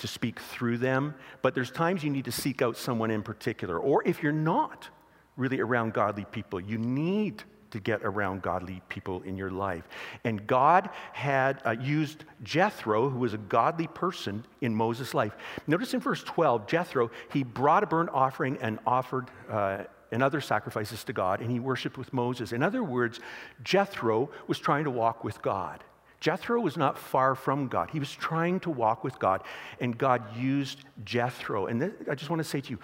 [0.00, 1.14] to speak through them.
[1.40, 3.78] But there's times you need to seek out someone in particular.
[3.78, 4.88] Or if you're not
[5.36, 9.86] really around godly people, you need to get around godly people in your life.
[10.24, 15.36] And God had uh, used Jethro, who was a godly person in Moses' life.
[15.68, 19.30] Notice in verse 12, Jethro, he brought a burnt offering and offered.
[19.48, 22.52] Uh, and other sacrifices to God, and he worshiped with Moses.
[22.52, 23.18] In other words,
[23.64, 25.82] Jethro was trying to walk with God.
[26.20, 27.90] Jethro was not far from God.
[27.90, 29.42] He was trying to walk with God,
[29.80, 31.66] and God used Jethro.
[31.66, 32.78] And I just want to say to you,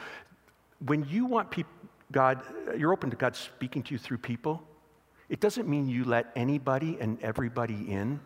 [0.84, 1.70] when you want people,
[2.10, 2.40] God,
[2.76, 4.66] you're open to God speaking to you through people,
[5.28, 8.18] it doesn't mean you let anybody and everybody in.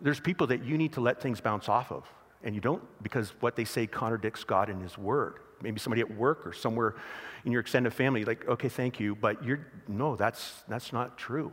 [0.00, 2.04] There's people that you need to let things bounce off of,
[2.42, 6.10] and you don't because what they say contradicts God and His Word maybe somebody at
[6.16, 6.94] work or somewhere
[7.44, 11.52] in your extended family, like, okay, thank you, but you're, no, that's, that's not true.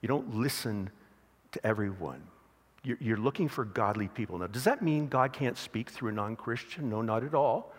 [0.00, 0.90] You don't listen
[1.52, 2.22] to everyone.
[2.82, 4.38] You're, you're looking for godly people.
[4.38, 6.90] Now, does that mean God can't speak through a non Christian?
[6.90, 7.72] No, not at all.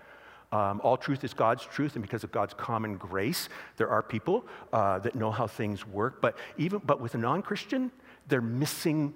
[0.51, 4.45] Um, all truth is God's truth, and because of God's common grace, there are people
[4.71, 6.21] uh, that know how things work.
[6.21, 7.91] But even but with a non-Christian,
[8.27, 9.13] they're missing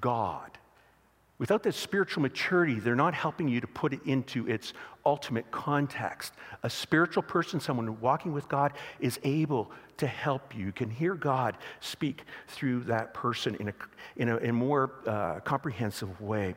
[0.00, 0.58] God
[1.42, 4.74] Without that spiritual maturity, they're not helping you to put it into its
[5.04, 6.34] ultimate context.
[6.62, 10.66] A spiritual person, someone walking with God, is able to help you.
[10.66, 13.74] You can hear God speak through that person in a,
[14.14, 16.54] in a, in a more uh, comprehensive way.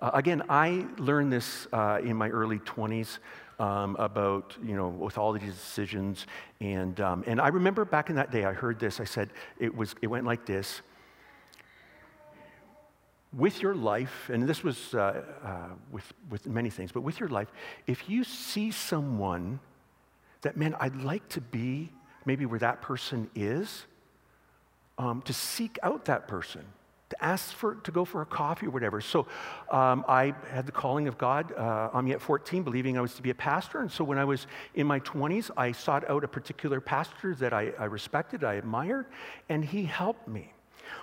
[0.00, 3.18] Uh, again, I learned this uh, in my early 20s.
[3.60, 6.26] Um, about, you know, with all these decisions.
[6.58, 8.98] And, um, and I remember back in that day, I heard this.
[8.98, 10.82] I said, it, was, it went like this
[13.36, 17.28] with your life, and this was uh, uh, with, with many things, but with your
[17.28, 17.48] life,
[17.86, 19.60] if you see someone
[20.42, 21.90] that, man, I'd like to be
[22.24, 23.86] maybe where that person is,
[24.98, 26.64] um, to seek out that person,
[27.10, 29.00] to ask for, to go for a coffee or whatever.
[29.00, 29.26] So
[29.70, 33.22] um, I had the calling of God uh, me at 14, believing I was to
[33.22, 33.80] be a pastor.
[33.80, 37.52] And so when I was in my 20s, I sought out a particular pastor that
[37.52, 39.06] I, I respected, I admired,
[39.48, 40.53] and he helped me.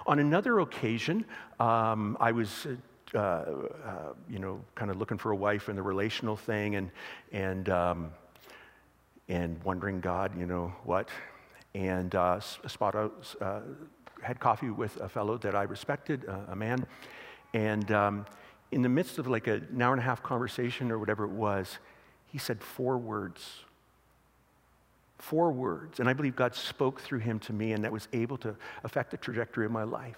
[0.06, 1.26] On another occasion,
[1.60, 2.68] um, I was.
[3.14, 3.46] Uh, uh,
[4.30, 6.90] you know, kind of looking for a wife and the relational thing, and
[7.34, 8.10] and um,
[9.28, 11.10] and wondering, God, you know what?
[11.76, 13.60] And uh, spot out, uh,
[14.22, 16.86] had coffee with a fellow that I respected, uh, a man,
[17.54, 18.26] and um,
[18.72, 21.80] in the midst of like an hour and a half conversation or whatever it was,
[22.28, 23.66] he said four words
[25.22, 26.00] Four words.
[26.00, 29.12] And I believe God spoke through him to me, and that was able to affect
[29.12, 30.18] the trajectory of my life.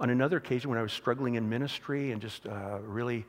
[0.00, 3.24] On another occasion, when I was struggling in ministry and just uh, really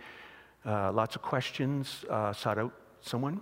[0.65, 3.39] uh, lots of questions, uh, sought out someone,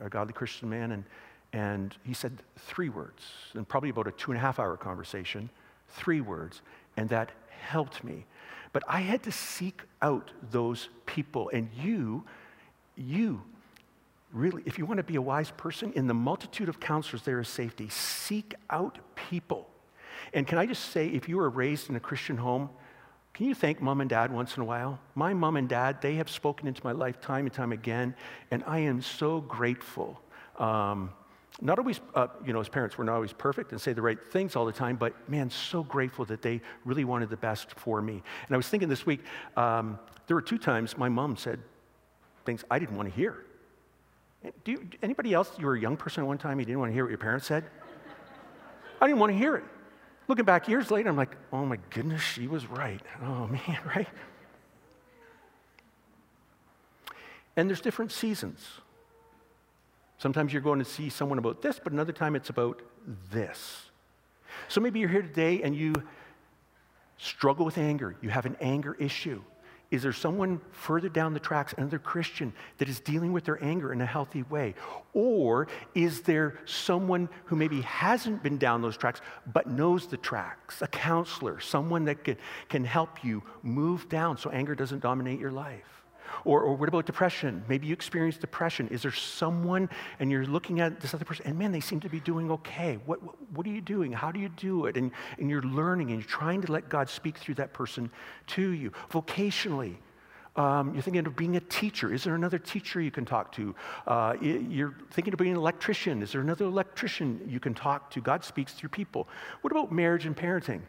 [0.00, 1.04] a godly Christian man, and,
[1.52, 5.50] and he said three words, and probably about a two and a half hour conversation,
[5.88, 6.62] three words,
[6.96, 8.26] and that helped me.
[8.72, 12.22] But I had to seek out those people, and you,
[12.96, 13.42] you
[14.36, 17.40] really, if you want to be a wise person, in the multitude of counselors, there
[17.40, 17.88] is safety.
[17.88, 19.68] Seek out people.
[20.32, 22.70] And can I just say, if you were raised in a Christian home,
[23.32, 24.98] can you thank mom and dad once in a while?
[25.14, 28.14] My mom and dad, they have spoken into my life time and time again,
[28.50, 30.20] and I am so grateful.
[30.58, 31.10] Um,
[31.60, 34.18] not always, uh, you know, as parents, we're not always perfect and say the right
[34.30, 38.02] things all the time, but man, so grateful that they really wanted the best for
[38.02, 38.22] me.
[38.46, 39.20] And I was thinking this week,
[39.56, 41.60] um, there were two times my mom said
[42.44, 43.45] things I didn't want to hear.
[44.64, 46.90] Do you, anybody else, you were a young person at one time, you didn't want
[46.90, 47.64] to hear what your parents said?
[49.00, 49.64] I didn't want to hear it.
[50.28, 53.00] Looking back years later, I'm like, oh my goodness, she was right.
[53.22, 54.08] Oh man, right?
[57.56, 58.66] And there's different seasons.
[60.18, 62.82] Sometimes you're going to see someone about this, but another time it's about
[63.30, 63.86] this.
[64.68, 65.94] So maybe you're here today and you
[67.18, 68.16] struggle with anger.
[68.20, 69.42] You have an anger issue.
[69.90, 73.92] Is there someone further down the tracks, another Christian, that is dealing with their anger
[73.92, 74.74] in a healthy way?
[75.12, 79.20] Or is there someone who maybe hasn't been down those tracks
[79.52, 82.36] but knows the tracks, a counselor, someone that can,
[82.68, 85.95] can help you move down so anger doesn't dominate your life?
[86.44, 87.64] Or, or what about depression?
[87.68, 88.88] Maybe you experience depression.
[88.88, 89.88] Is there someone
[90.20, 92.98] and you're looking at this other person and man, they seem to be doing okay.
[93.06, 94.12] What, what, what are you doing?
[94.12, 94.96] How do you do it?
[94.96, 98.10] And, and you're learning and you're trying to let God speak through that person
[98.48, 98.92] to you.
[99.10, 99.96] Vocationally,
[100.56, 102.12] um, you're thinking of being a teacher.
[102.12, 103.74] Is there another teacher you can talk to?
[104.06, 106.22] Uh, you're thinking of being an electrician.
[106.22, 108.20] Is there another electrician you can talk to?
[108.20, 109.28] God speaks through people.
[109.60, 110.80] What about marriage and parenting?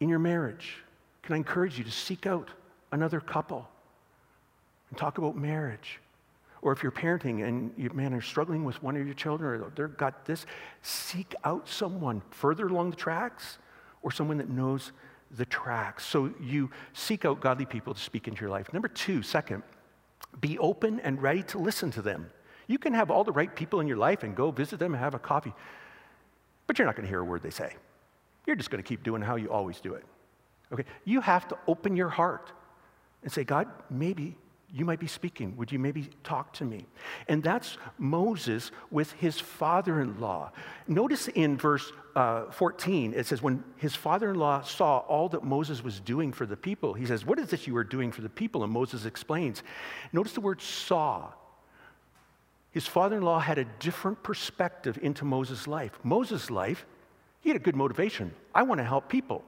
[0.00, 0.82] In your marriage,
[1.26, 2.50] can I encourage you to seek out
[2.92, 3.68] another couple
[4.88, 5.98] and talk about marriage?
[6.62, 9.70] Or if you're parenting and you, man, are struggling with one of your children or
[9.74, 10.46] they've got this,
[10.82, 13.58] seek out someone further along the tracks
[14.02, 14.92] or someone that knows
[15.32, 16.06] the tracks.
[16.06, 18.72] So you seek out godly people to speak into your life.
[18.72, 19.64] Number two, second,
[20.40, 22.30] be open and ready to listen to them.
[22.68, 25.02] You can have all the right people in your life and go visit them and
[25.02, 25.54] have a coffee,
[26.68, 27.74] but you're not going to hear a word they say.
[28.46, 30.04] You're just going to keep doing how you always do it.
[30.72, 32.52] Okay, you have to open your heart
[33.22, 34.36] and say, God, maybe
[34.72, 35.56] you might be speaking.
[35.56, 36.86] Would you maybe talk to me?
[37.28, 40.50] And that's Moses with his father in law.
[40.88, 45.44] Notice in verse uh, 14, it says, When his father in law saw all that
[45.44, 48.22] Moses was doing for the people, he says, What is this you are doing for
[48.22, 48.64] the people?
[48.64, 49.62] And Moses explains.
[50.12, 51.32] Notice the word saw.
[52.72, 55.98] His father in law had a different perspective into Moses' life.
[56.02, 56.84] Moses' life,
[57.40, 58.34] he had a good motivation.
[58.54, 59.44] I want to help people.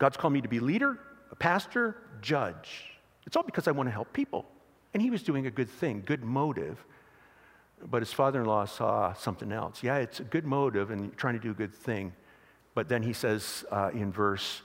[0.00, 0.98] God's called me to be leader,
[1.30, 2.86] a pastor, judge.
[3.26, 4.46] It's all because I want to help people.
[4.94, 6.84] And he was doing a good thing, good motive.
[7.84, 9.82] But his father in law saw something else.
[9.82, 12.12] Yeah, it's a good motive and trying to do a good thing.
[12.74, 14.62] But then he says uh, in verse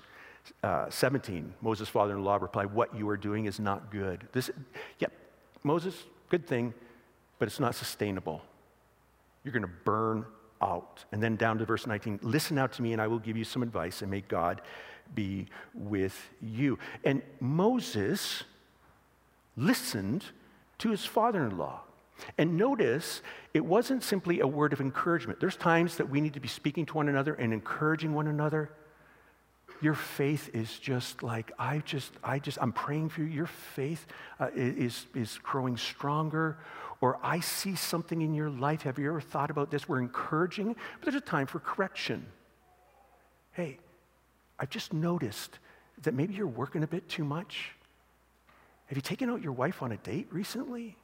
[0.64, 4.28] uh, 17, Moses' father in law replied, What you are doing is not good.
[4.32, 4.50] This,
[5.00, 5.12] yep,
[5.64, 5.96] Moses,
[6.30, 6.74] good thing,
[7.40, 8.42] but it's not sustainable.
[9.44, 10.26] You're going to burn
[10.62, 11.04] out.
[11.12, 13.44] And then down to verse 19, listen out to me and I will give you
[13.44, 14.62] some advice and may God
[15.14, 16.80] be with you.
[17.04, 18.44] And Moses
[19.56, 20.26] listened
[20.80, 21.82] to his father in law.
[22.38, 23.22] And notice,
[23.54, 25.40] it wasn't simply a word of encouragement.
[25.40, 28.72] There's times that we need to be speaking to one another and encouraging one another.
[29.82, 33.28] Your faith is just like, I just, I just, I'm praying for you.
[33.28, 34.06] Your faith
[34.40, 36.58] uh, is, is growing stronger.
[37.02, 38.84] Or I see something in your life.
[38.84, 39.88] Have you ever thought about this?
[39.88, 42.26] We're encouraging, but there's a time for correction.
[43.52, 43.80] Hey,
[44.60, 45.60] I've just noticed
[46.04, 47.72] that maybe you're working a bit too much.
[48.88, 50.98] Have you taken out your wife on a date recently?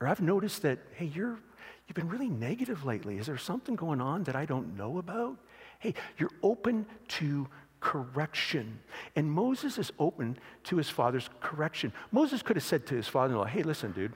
[0.00, 1.38] Or I've noticed that, hey, you're,
[1.86, 3.18] you've been really negative lately.
[3.18, 5.36] Is there something going on that I don't know about?
[5.78, 7.48] Hey, you're open to
[7.80, 8.78] correction.
[9.16, 11.92] And Moses is open to his father's correction.
[12.12, 14.12] Moses could have said to his father in law, hey, listen, dude.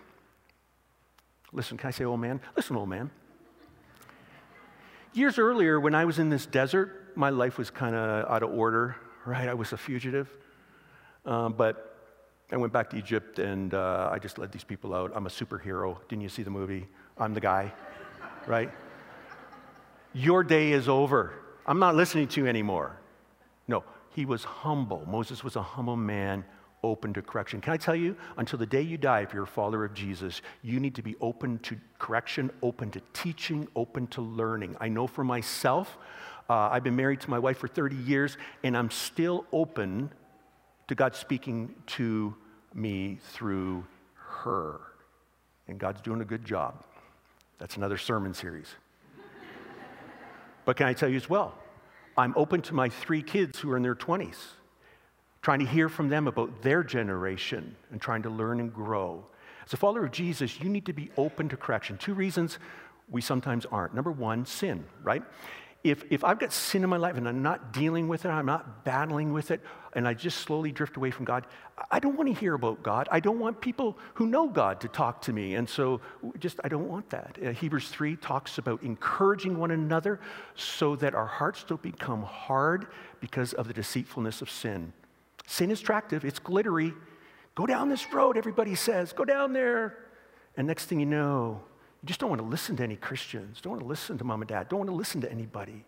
[1.52, 2.40] Listen, can I say old man?
[2.56, 3.10] Listen, old man.
[5.12, 8.50] Years earlier, when I was in this desert, my life was kind of out of
[8.52, 9.48] order, right?
[9.48, 10.28] I was a fugitive.
[11.24, 11.92] Um, but
[12.50, 15.12] I went back to Egypt and uh, I just led these people out.
[15.14, 15.96] I'm a superhero.
[16.08, 16.86] Didn't you see the movie?
[17.16, 17.72] I'm the guy,
[18.46, 18.70] right?
[20.12, 21.32] Your day is over.
[21.64, 22.98] I'm not listening to you anymore.
[23.68, 25.06] No, he was humble.
[25.06, 26.44] Moses was a humble man,
[26.82, 27.60] open to correction.
[27.60, 30.42] Can I tell you, until the day you die, if you're a follower of Jesus,
[30.62, 34.76] you need to be open to correction, open to teaching, open to learning.
[34.80, 35.96] I know for myself,
[36.48, 40.10] uh, I've been married to my wife for 30 years, and I'm still open
[40.88, 42.34] to God speaking to
[42.74, 43.84] me through
[44.14, 44.80] her.
[45.68, 46.84] And God's doing a good job.
[47.58, 48.68] That's another sermon series.
[50.64, 51.54] but can I tell you as well?
[52.16, 54.36] I'm open to my three kids who are in their 20s,
[55.40, 59.24] trying to hear from them about their generation and trying to learn and grow.
[59.64, 61.96] As a follower of Jesus, you need to be open to correction.
[61.96, 62.58] Two reasons
[63.08, 63.94] we sometimes aren't.
[63.94, 65.22] Number one, sin, right?
[65.84, 68.46] If, if I've got sin in my life and I'm not dealing with it, I'm
[68.46, 69.60] not battling with it,
[69.94, 71.46] and I just slowly drift away from God,
[71.90, 73.08] I don't want to hear about God.
[73.10, 75.56] I don't want people who know God to talk to me.
[75.56, 76.00] And so,
[76.38, 77.36] just, I don't want that.
[77.44, 80.20] Uh, Hebrews 3 talks about encouraging one another
[80.54, 82.86] so that our hearts don't become hard
[83.20, 84.92] because of the deceitfulness of sin.
[85.46, 86.94] Sin is attractive, it's glittery.
[87.54, 89.12] Go down this road, everybody says.
[89.12, 89.98] Go down there.
[90.56, 91.60] And next thing you know,
[92.02, 94.42] you just don't want to listen to any Christians, don't want to listen to mom
[94.42, 95.84] and dad, don't want to listen to anybody.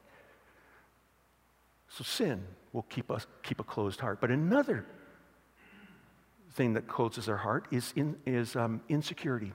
[1.89, 4.21] So sin will keep us keep a closed heart.
[4.21, 4.87] But another
[6.53, 9.53] thing that closes our heart is, in, is um, insecurity.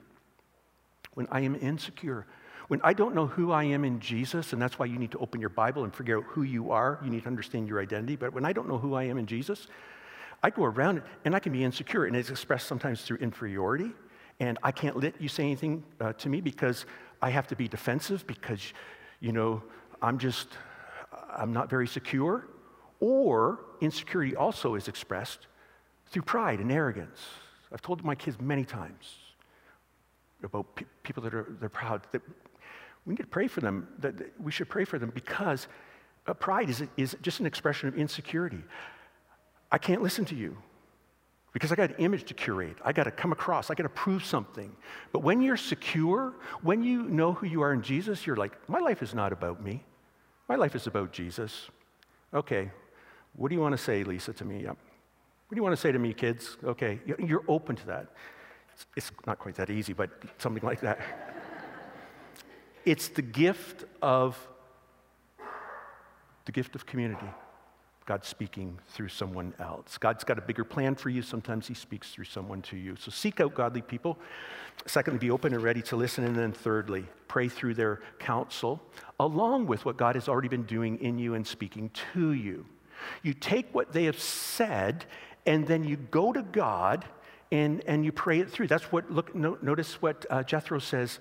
[1.14, 2.26] When I am insecure,
[2.68, 5.18] when I don't know who I am in Jesus, and that's why you need to
[5.18, 8.16] open your Bible and figure out who you are, you need to understand your identity.
[8.16, 9.66] But when I don't know who I am in Jesus,
[10.42, 13.92] I go around and I can be insecure, and it's expressed sometimes through inferiority
[14.40, 16.86] and I can't let you say anything uh, to me because
[17.20, 18.72] I have to be defensive because,
[19.20, 19.62] you know,
[20.00, 20.48] I'm just,
[21.36, 22.48] I'm not very secure.
[23.00, 25.46] Or insecurity also is expressed
[26.06, 27.20] through pride and arrogance.
[27.72, 29.18] I've told my kids many times
[30.42, 32.22] about pe- people that are they're proud that
[33.04, 35.68] we need to pray for them, that, that we should pray for them because
[36.26, 38.62] uh, pride is, is just an expression of insecurity.
[39.70, 40.56] I can't listen to you
[41.52, 42.76] because I got an image to curate.
[42.84, 43.70] I got to come across.
[43.70, 44.74] I got to prove something.
[45.12, 48.78] But when you're secure, when you know who you are in Jesus, you're like, my
[48.78, 49.84] life is not about me.
[50.48, 51.68] My life is about Jesus.
[52.32, 52.70] Okay,
[53.34, 54.62] what do you want to say, Lisa, to me?
[54.62, 54.76] Yep.
[55.48, 56.56] What do you want to say to me, kids?
[56.62, 58.06] Okay, you're open to that.
[58.96, 61.00] It's not quite that easy, but something like that.
[62.84, 64.38] it's the gift of
[66.44, 67.26] the gift of community.
[68.10, 69.96] God speaking through someone else.
[69.96, 71.22] God's got a bigger plan for you.
[71.22, 72.96] Sometimes He speaks through someone to you.
[72.96, 74.18] So seek out godly people.
[74.84, 76.24] Secondly, be open and ready to listen.
[76.24, 78.82] And then thirdly, pray through their counsel
[79.20, 82.66] along with what God has already been doing in you and speaking to you.
[83.22, 85.04] You take what they have said
[85.46, 87.04] and then you go to God
[87.52, 88.66] and, and you pray it through.
[88.66, 91.20] That's what, look, no, notice what uh, Jethro says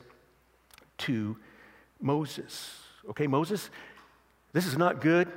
[1.00, 1.38] to
[2.02, 2.74] Moses.
[3.12, 3.70] Okay, Moses,
[4.54, 5.32] this is not good.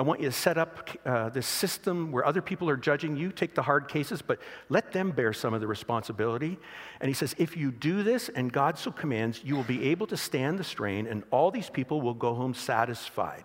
[0.00, 3.30] I want you to set up uh, this system where other people are judging you.
[3.30, 4.40] Take the hard cases, but
[4.70, 6.58] let them bear some of the responsibility.
[7.02, 10.06] And he says, if you do this and God so commands, you will be able
[10.06, 13.44] to stand the strain, and all these people will go home satisfied.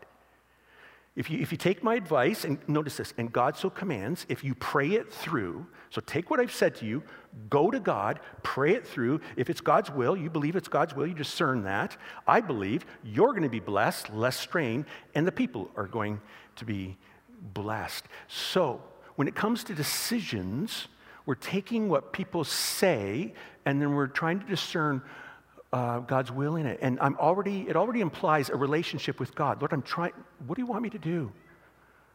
[1.18, 4.42] If you, if you take my advice, and notice this, and God so commands, if
[4.42, 7.04] you pray it through, so take what I've said to you,
[7.50, 9.20] go to God, pray it through.
[9.36, 11.98] If it's God's will, you believe it's God's will, you discern that.
[12.26, 14.86] I believe you're going to be blessed, less strain,
[15.16, 16.22] and the people are going
[16.58, 16.98] to be
[17.54, 18.06] blessed.
[18.28, 18.82] So,
[19.16, 20.88] when it comes to decisions,
[21.26, 23.34] we're taking what people say
[23.66, 25.02] and then we're trying to discern
[25.74, 26.80] uh, God's will in it.
[26.82, 29.62] And I'm already, it already implies a relationship with God.
[29.62, 30.14] Lord, I'm trying,
[30.46, 31.32] what do you want me to do?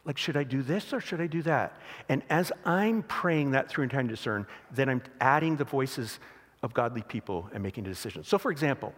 [0.05, 1.76] Like, should I do this or should I do that?
[2.09, 6.18] And as I'm praying that through and trying to discern, then I'm adding the voices
[6.62, 8.24] of godly people and making a decision.
[8.24, 8.95] So, for example,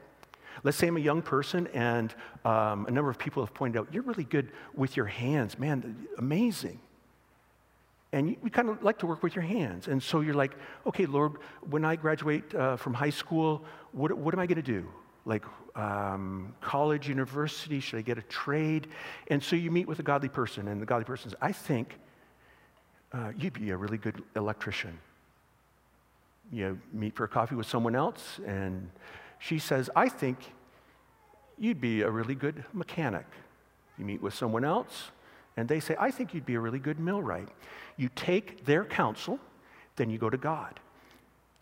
[0.63, 3.89] let's say I'm a young person and um, a number of people have pointed out,
[3.93, 5.59] you're really good with your hands.
[5.59, 6.81] Man, amazing.
[8.13, 9.89] And you, you kind of like to work with your hands.
[9.89, 10.53] And so you're like,
[10.87, 11.33] okay, Lord,
[11.69, 14.87] when I graduate uh, from high school, what, what am I going to do?
[15.25, 15.45] Like
[15.75, 18.89] um, college, university, should I get a trade?
[19.29, 21.99] And so you meet with a godly person, and the godly person says, I think
[23.13, 24.99] uh, you'd be a really good electrician.
[26.51, 28.91] You meet for a coffee with someone else, and
[29.43, 30.39] she says, I think
[31.59, 33.27] you'd be a really good mechanic.
[33.99, 35.11] You meet with someone else,
[35.57, 37.49] and they say, I think you'd be a really good millwright.
[37.97, 39.41] You take their counsel,
[39.97, 40.79] then you go to God.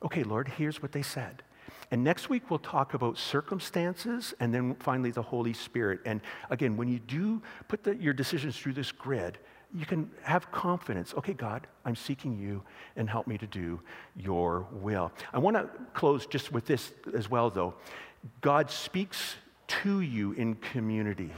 [0.02, 1.42] Okay, Lord, here's what they said.
[1.90, 6.00] And next week we'll talk about circumstances and then finally the Holy Spirit.
[6.04, 6.20] And
[6.50, 9.38] again, when you do put the, your decisions through this grid,
[9.74, 11.14] you can have confidence.
[11.16, 12.62] Okay, God, I'm seeking you
[12.96, 13.80] and help me to do
[14.16, 15.12] your will.
[15.32, 17.74] I want to close just with this as well, though.
[18.40, 19.36] God speaks
[19.68, 21.30] to you in community.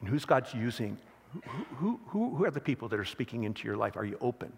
[0.00, 0.98] And who's God's using?
[1.76, 3.96] Who, who, who are the people that are speaking into your life?
[3.96, 4.52] Are you open?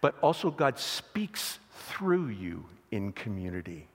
[0.00, 3.86] But also, God speaks through you in community.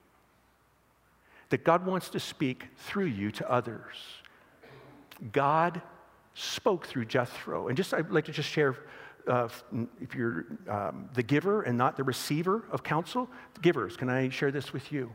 [1.50, 3.96] That God wants to speak through you to others.
[5.32, 5.80] God
[6.36, 7.68] spoke through Jethro.
[7.68, 8.76] And just, I'd like to just share
[9.26, 9.48] uh,
[10.00, 13.28] if you're um, the giver and not the receiver of counsel,
[13.62, 15.10] givers, can I share this with you?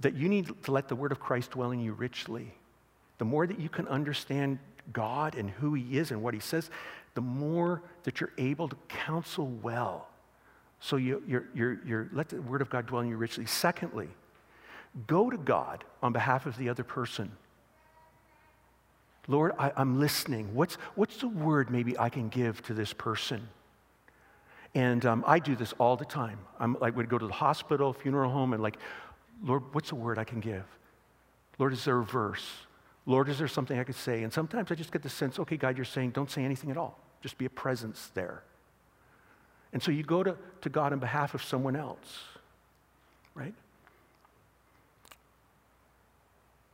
[0.00, 2.54] That you need to let the word of Christ dwell in you richly.
[3.18, 4.60] The more that you can understand
[4.92, 6.70] God and who He is and what He says,
[7.14, 10.08] the more that you're able to counsel well.
[10.80, 13.44] So you, you're, you're, you're, let the word of God dwell in you richly.
[13.44, 14.08] Secondly,
[15.08, 17.32] go to God on behalf of the other person.
[19.28, 20.54] Lord, I, am listening.
[20.54, 23.46] What's, what's the word maybe I can give to this person?
[24.74, 26.38] And um, I do this all the time.
[26.58, 28.78] I'm like, would go to the hospital, funeral home, and like,
[29.42, 30.64] Lord, what's the word I can give?
[31.58, 32.46] Lord, is there a verse?
[33.04, 34.22] Lord, is there something I could say?
[34.22, 36.76] And sometimes I just get the sense, okay, God, you're saying don't say anything at
[36.76, 36.98] all.
[37.22, 38.42] Just be a presence there.
[39.72, 42.24] And so you go to, to God on behalf of someone else,
[43.34, 43.54] right?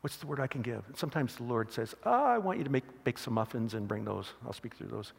[0.04, 0.82] What's the word I can give?
[0.86, 3.88] And sometimes the Lord says, oh, I want you to make, bake some muffins and
[3.88, 4.34] bring those.
[4.44, 5.14] I'll speak through those.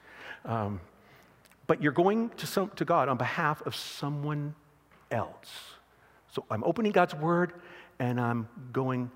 [0.46, 0.80] Um,
[1.66, 4.54] but you're going to, some, to God on behalf of someone
[5.10, 5.50] else.
[6.32, 7.54] So I'm opening God's word
[7.98, 9.10] and I'm going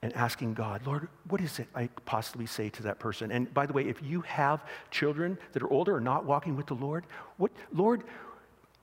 [0.00, 3.30] and asking God, Lord, what is it I possibly say to that person?
[3.30, 6.68] And by the way, if you have children that are older or not walking with
[6.68, 7.04] the Lord,
[7.36, 8.04] what, Lord,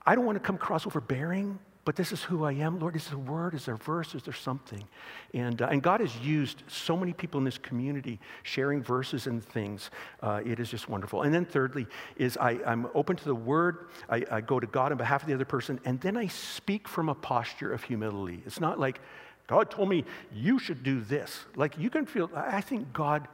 [0.06, 2.78] I don't want to come across overbearing, but this is who I am.
[2.78, 3.54] Lord, is there a word?
[3.54, 4.14] Is there a verse?
[4.14, 4.84] Is there something?
[5.32, 9.42] And, uh, and God has used so many people in this community sharing verses and
[9.42, 9.90] things.
[10.22, 11.22] Uh, it is just wonderful.
[11.22, 13.88] And then thirdly is I, I'm open to the word.
[14.10, 16.86] I, I go to God on behalf of the other person, and then I speak
[16.86, 18.42] from a posture of humility.
[18.44, 19.00] It's not like,
[19.46, 21.44] God told me you should do this.
[21.56, 23.26] Like you can feel, I think God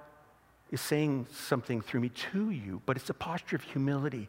[0.70, 4.28] is saying something through me to you, but it's a posture of humility.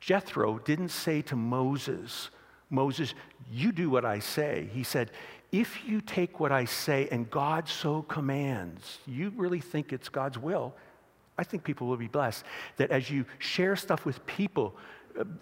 [0.00, 2.30] Jethro didn't say to Moses,
[2.74, 3.14] Moses,
[3.50, 4.68] you do what I say.
[4.72, 5.10] He said,
[5.52, 10.38] if you take what I say and God so commands, you really think it's God's
[10.38, 10.74] will,
[11.38, 12.44] I think people will be blessed.
[12.76, 14.76] That as you share stuff with people,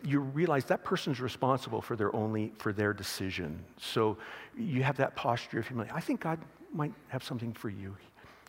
[0.05, 3.64] you realize that person's responsible for their only for their decision.
[3.80, 4.18] So
[4.57, 5.93] you have that posture of humility.
[5.95, 6.39] I think God
[6.72, 7.97] might have something for you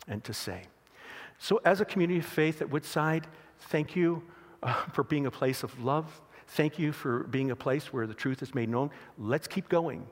[0.06, 0.64] and to say.
[1.38, 3.26] So as a community of faith at Woodside,
[3.70, 4.22] thank you
[4.62, 6.20] uh, for being a place of love.
[6.48, 8.90] Thank you for being a place where the truth is made known.
[9.18, 10.06] Let's keep going.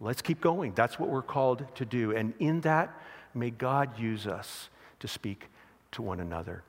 [0.00, 0.72] Let's keep going.
[0.74, 2.14] That's what we're called to do.
[2.16, 2.98] And in that,
[3.34, 4.70] may God use us
[5.00, 5.48] to speak
[5.92, 6.62] to one another.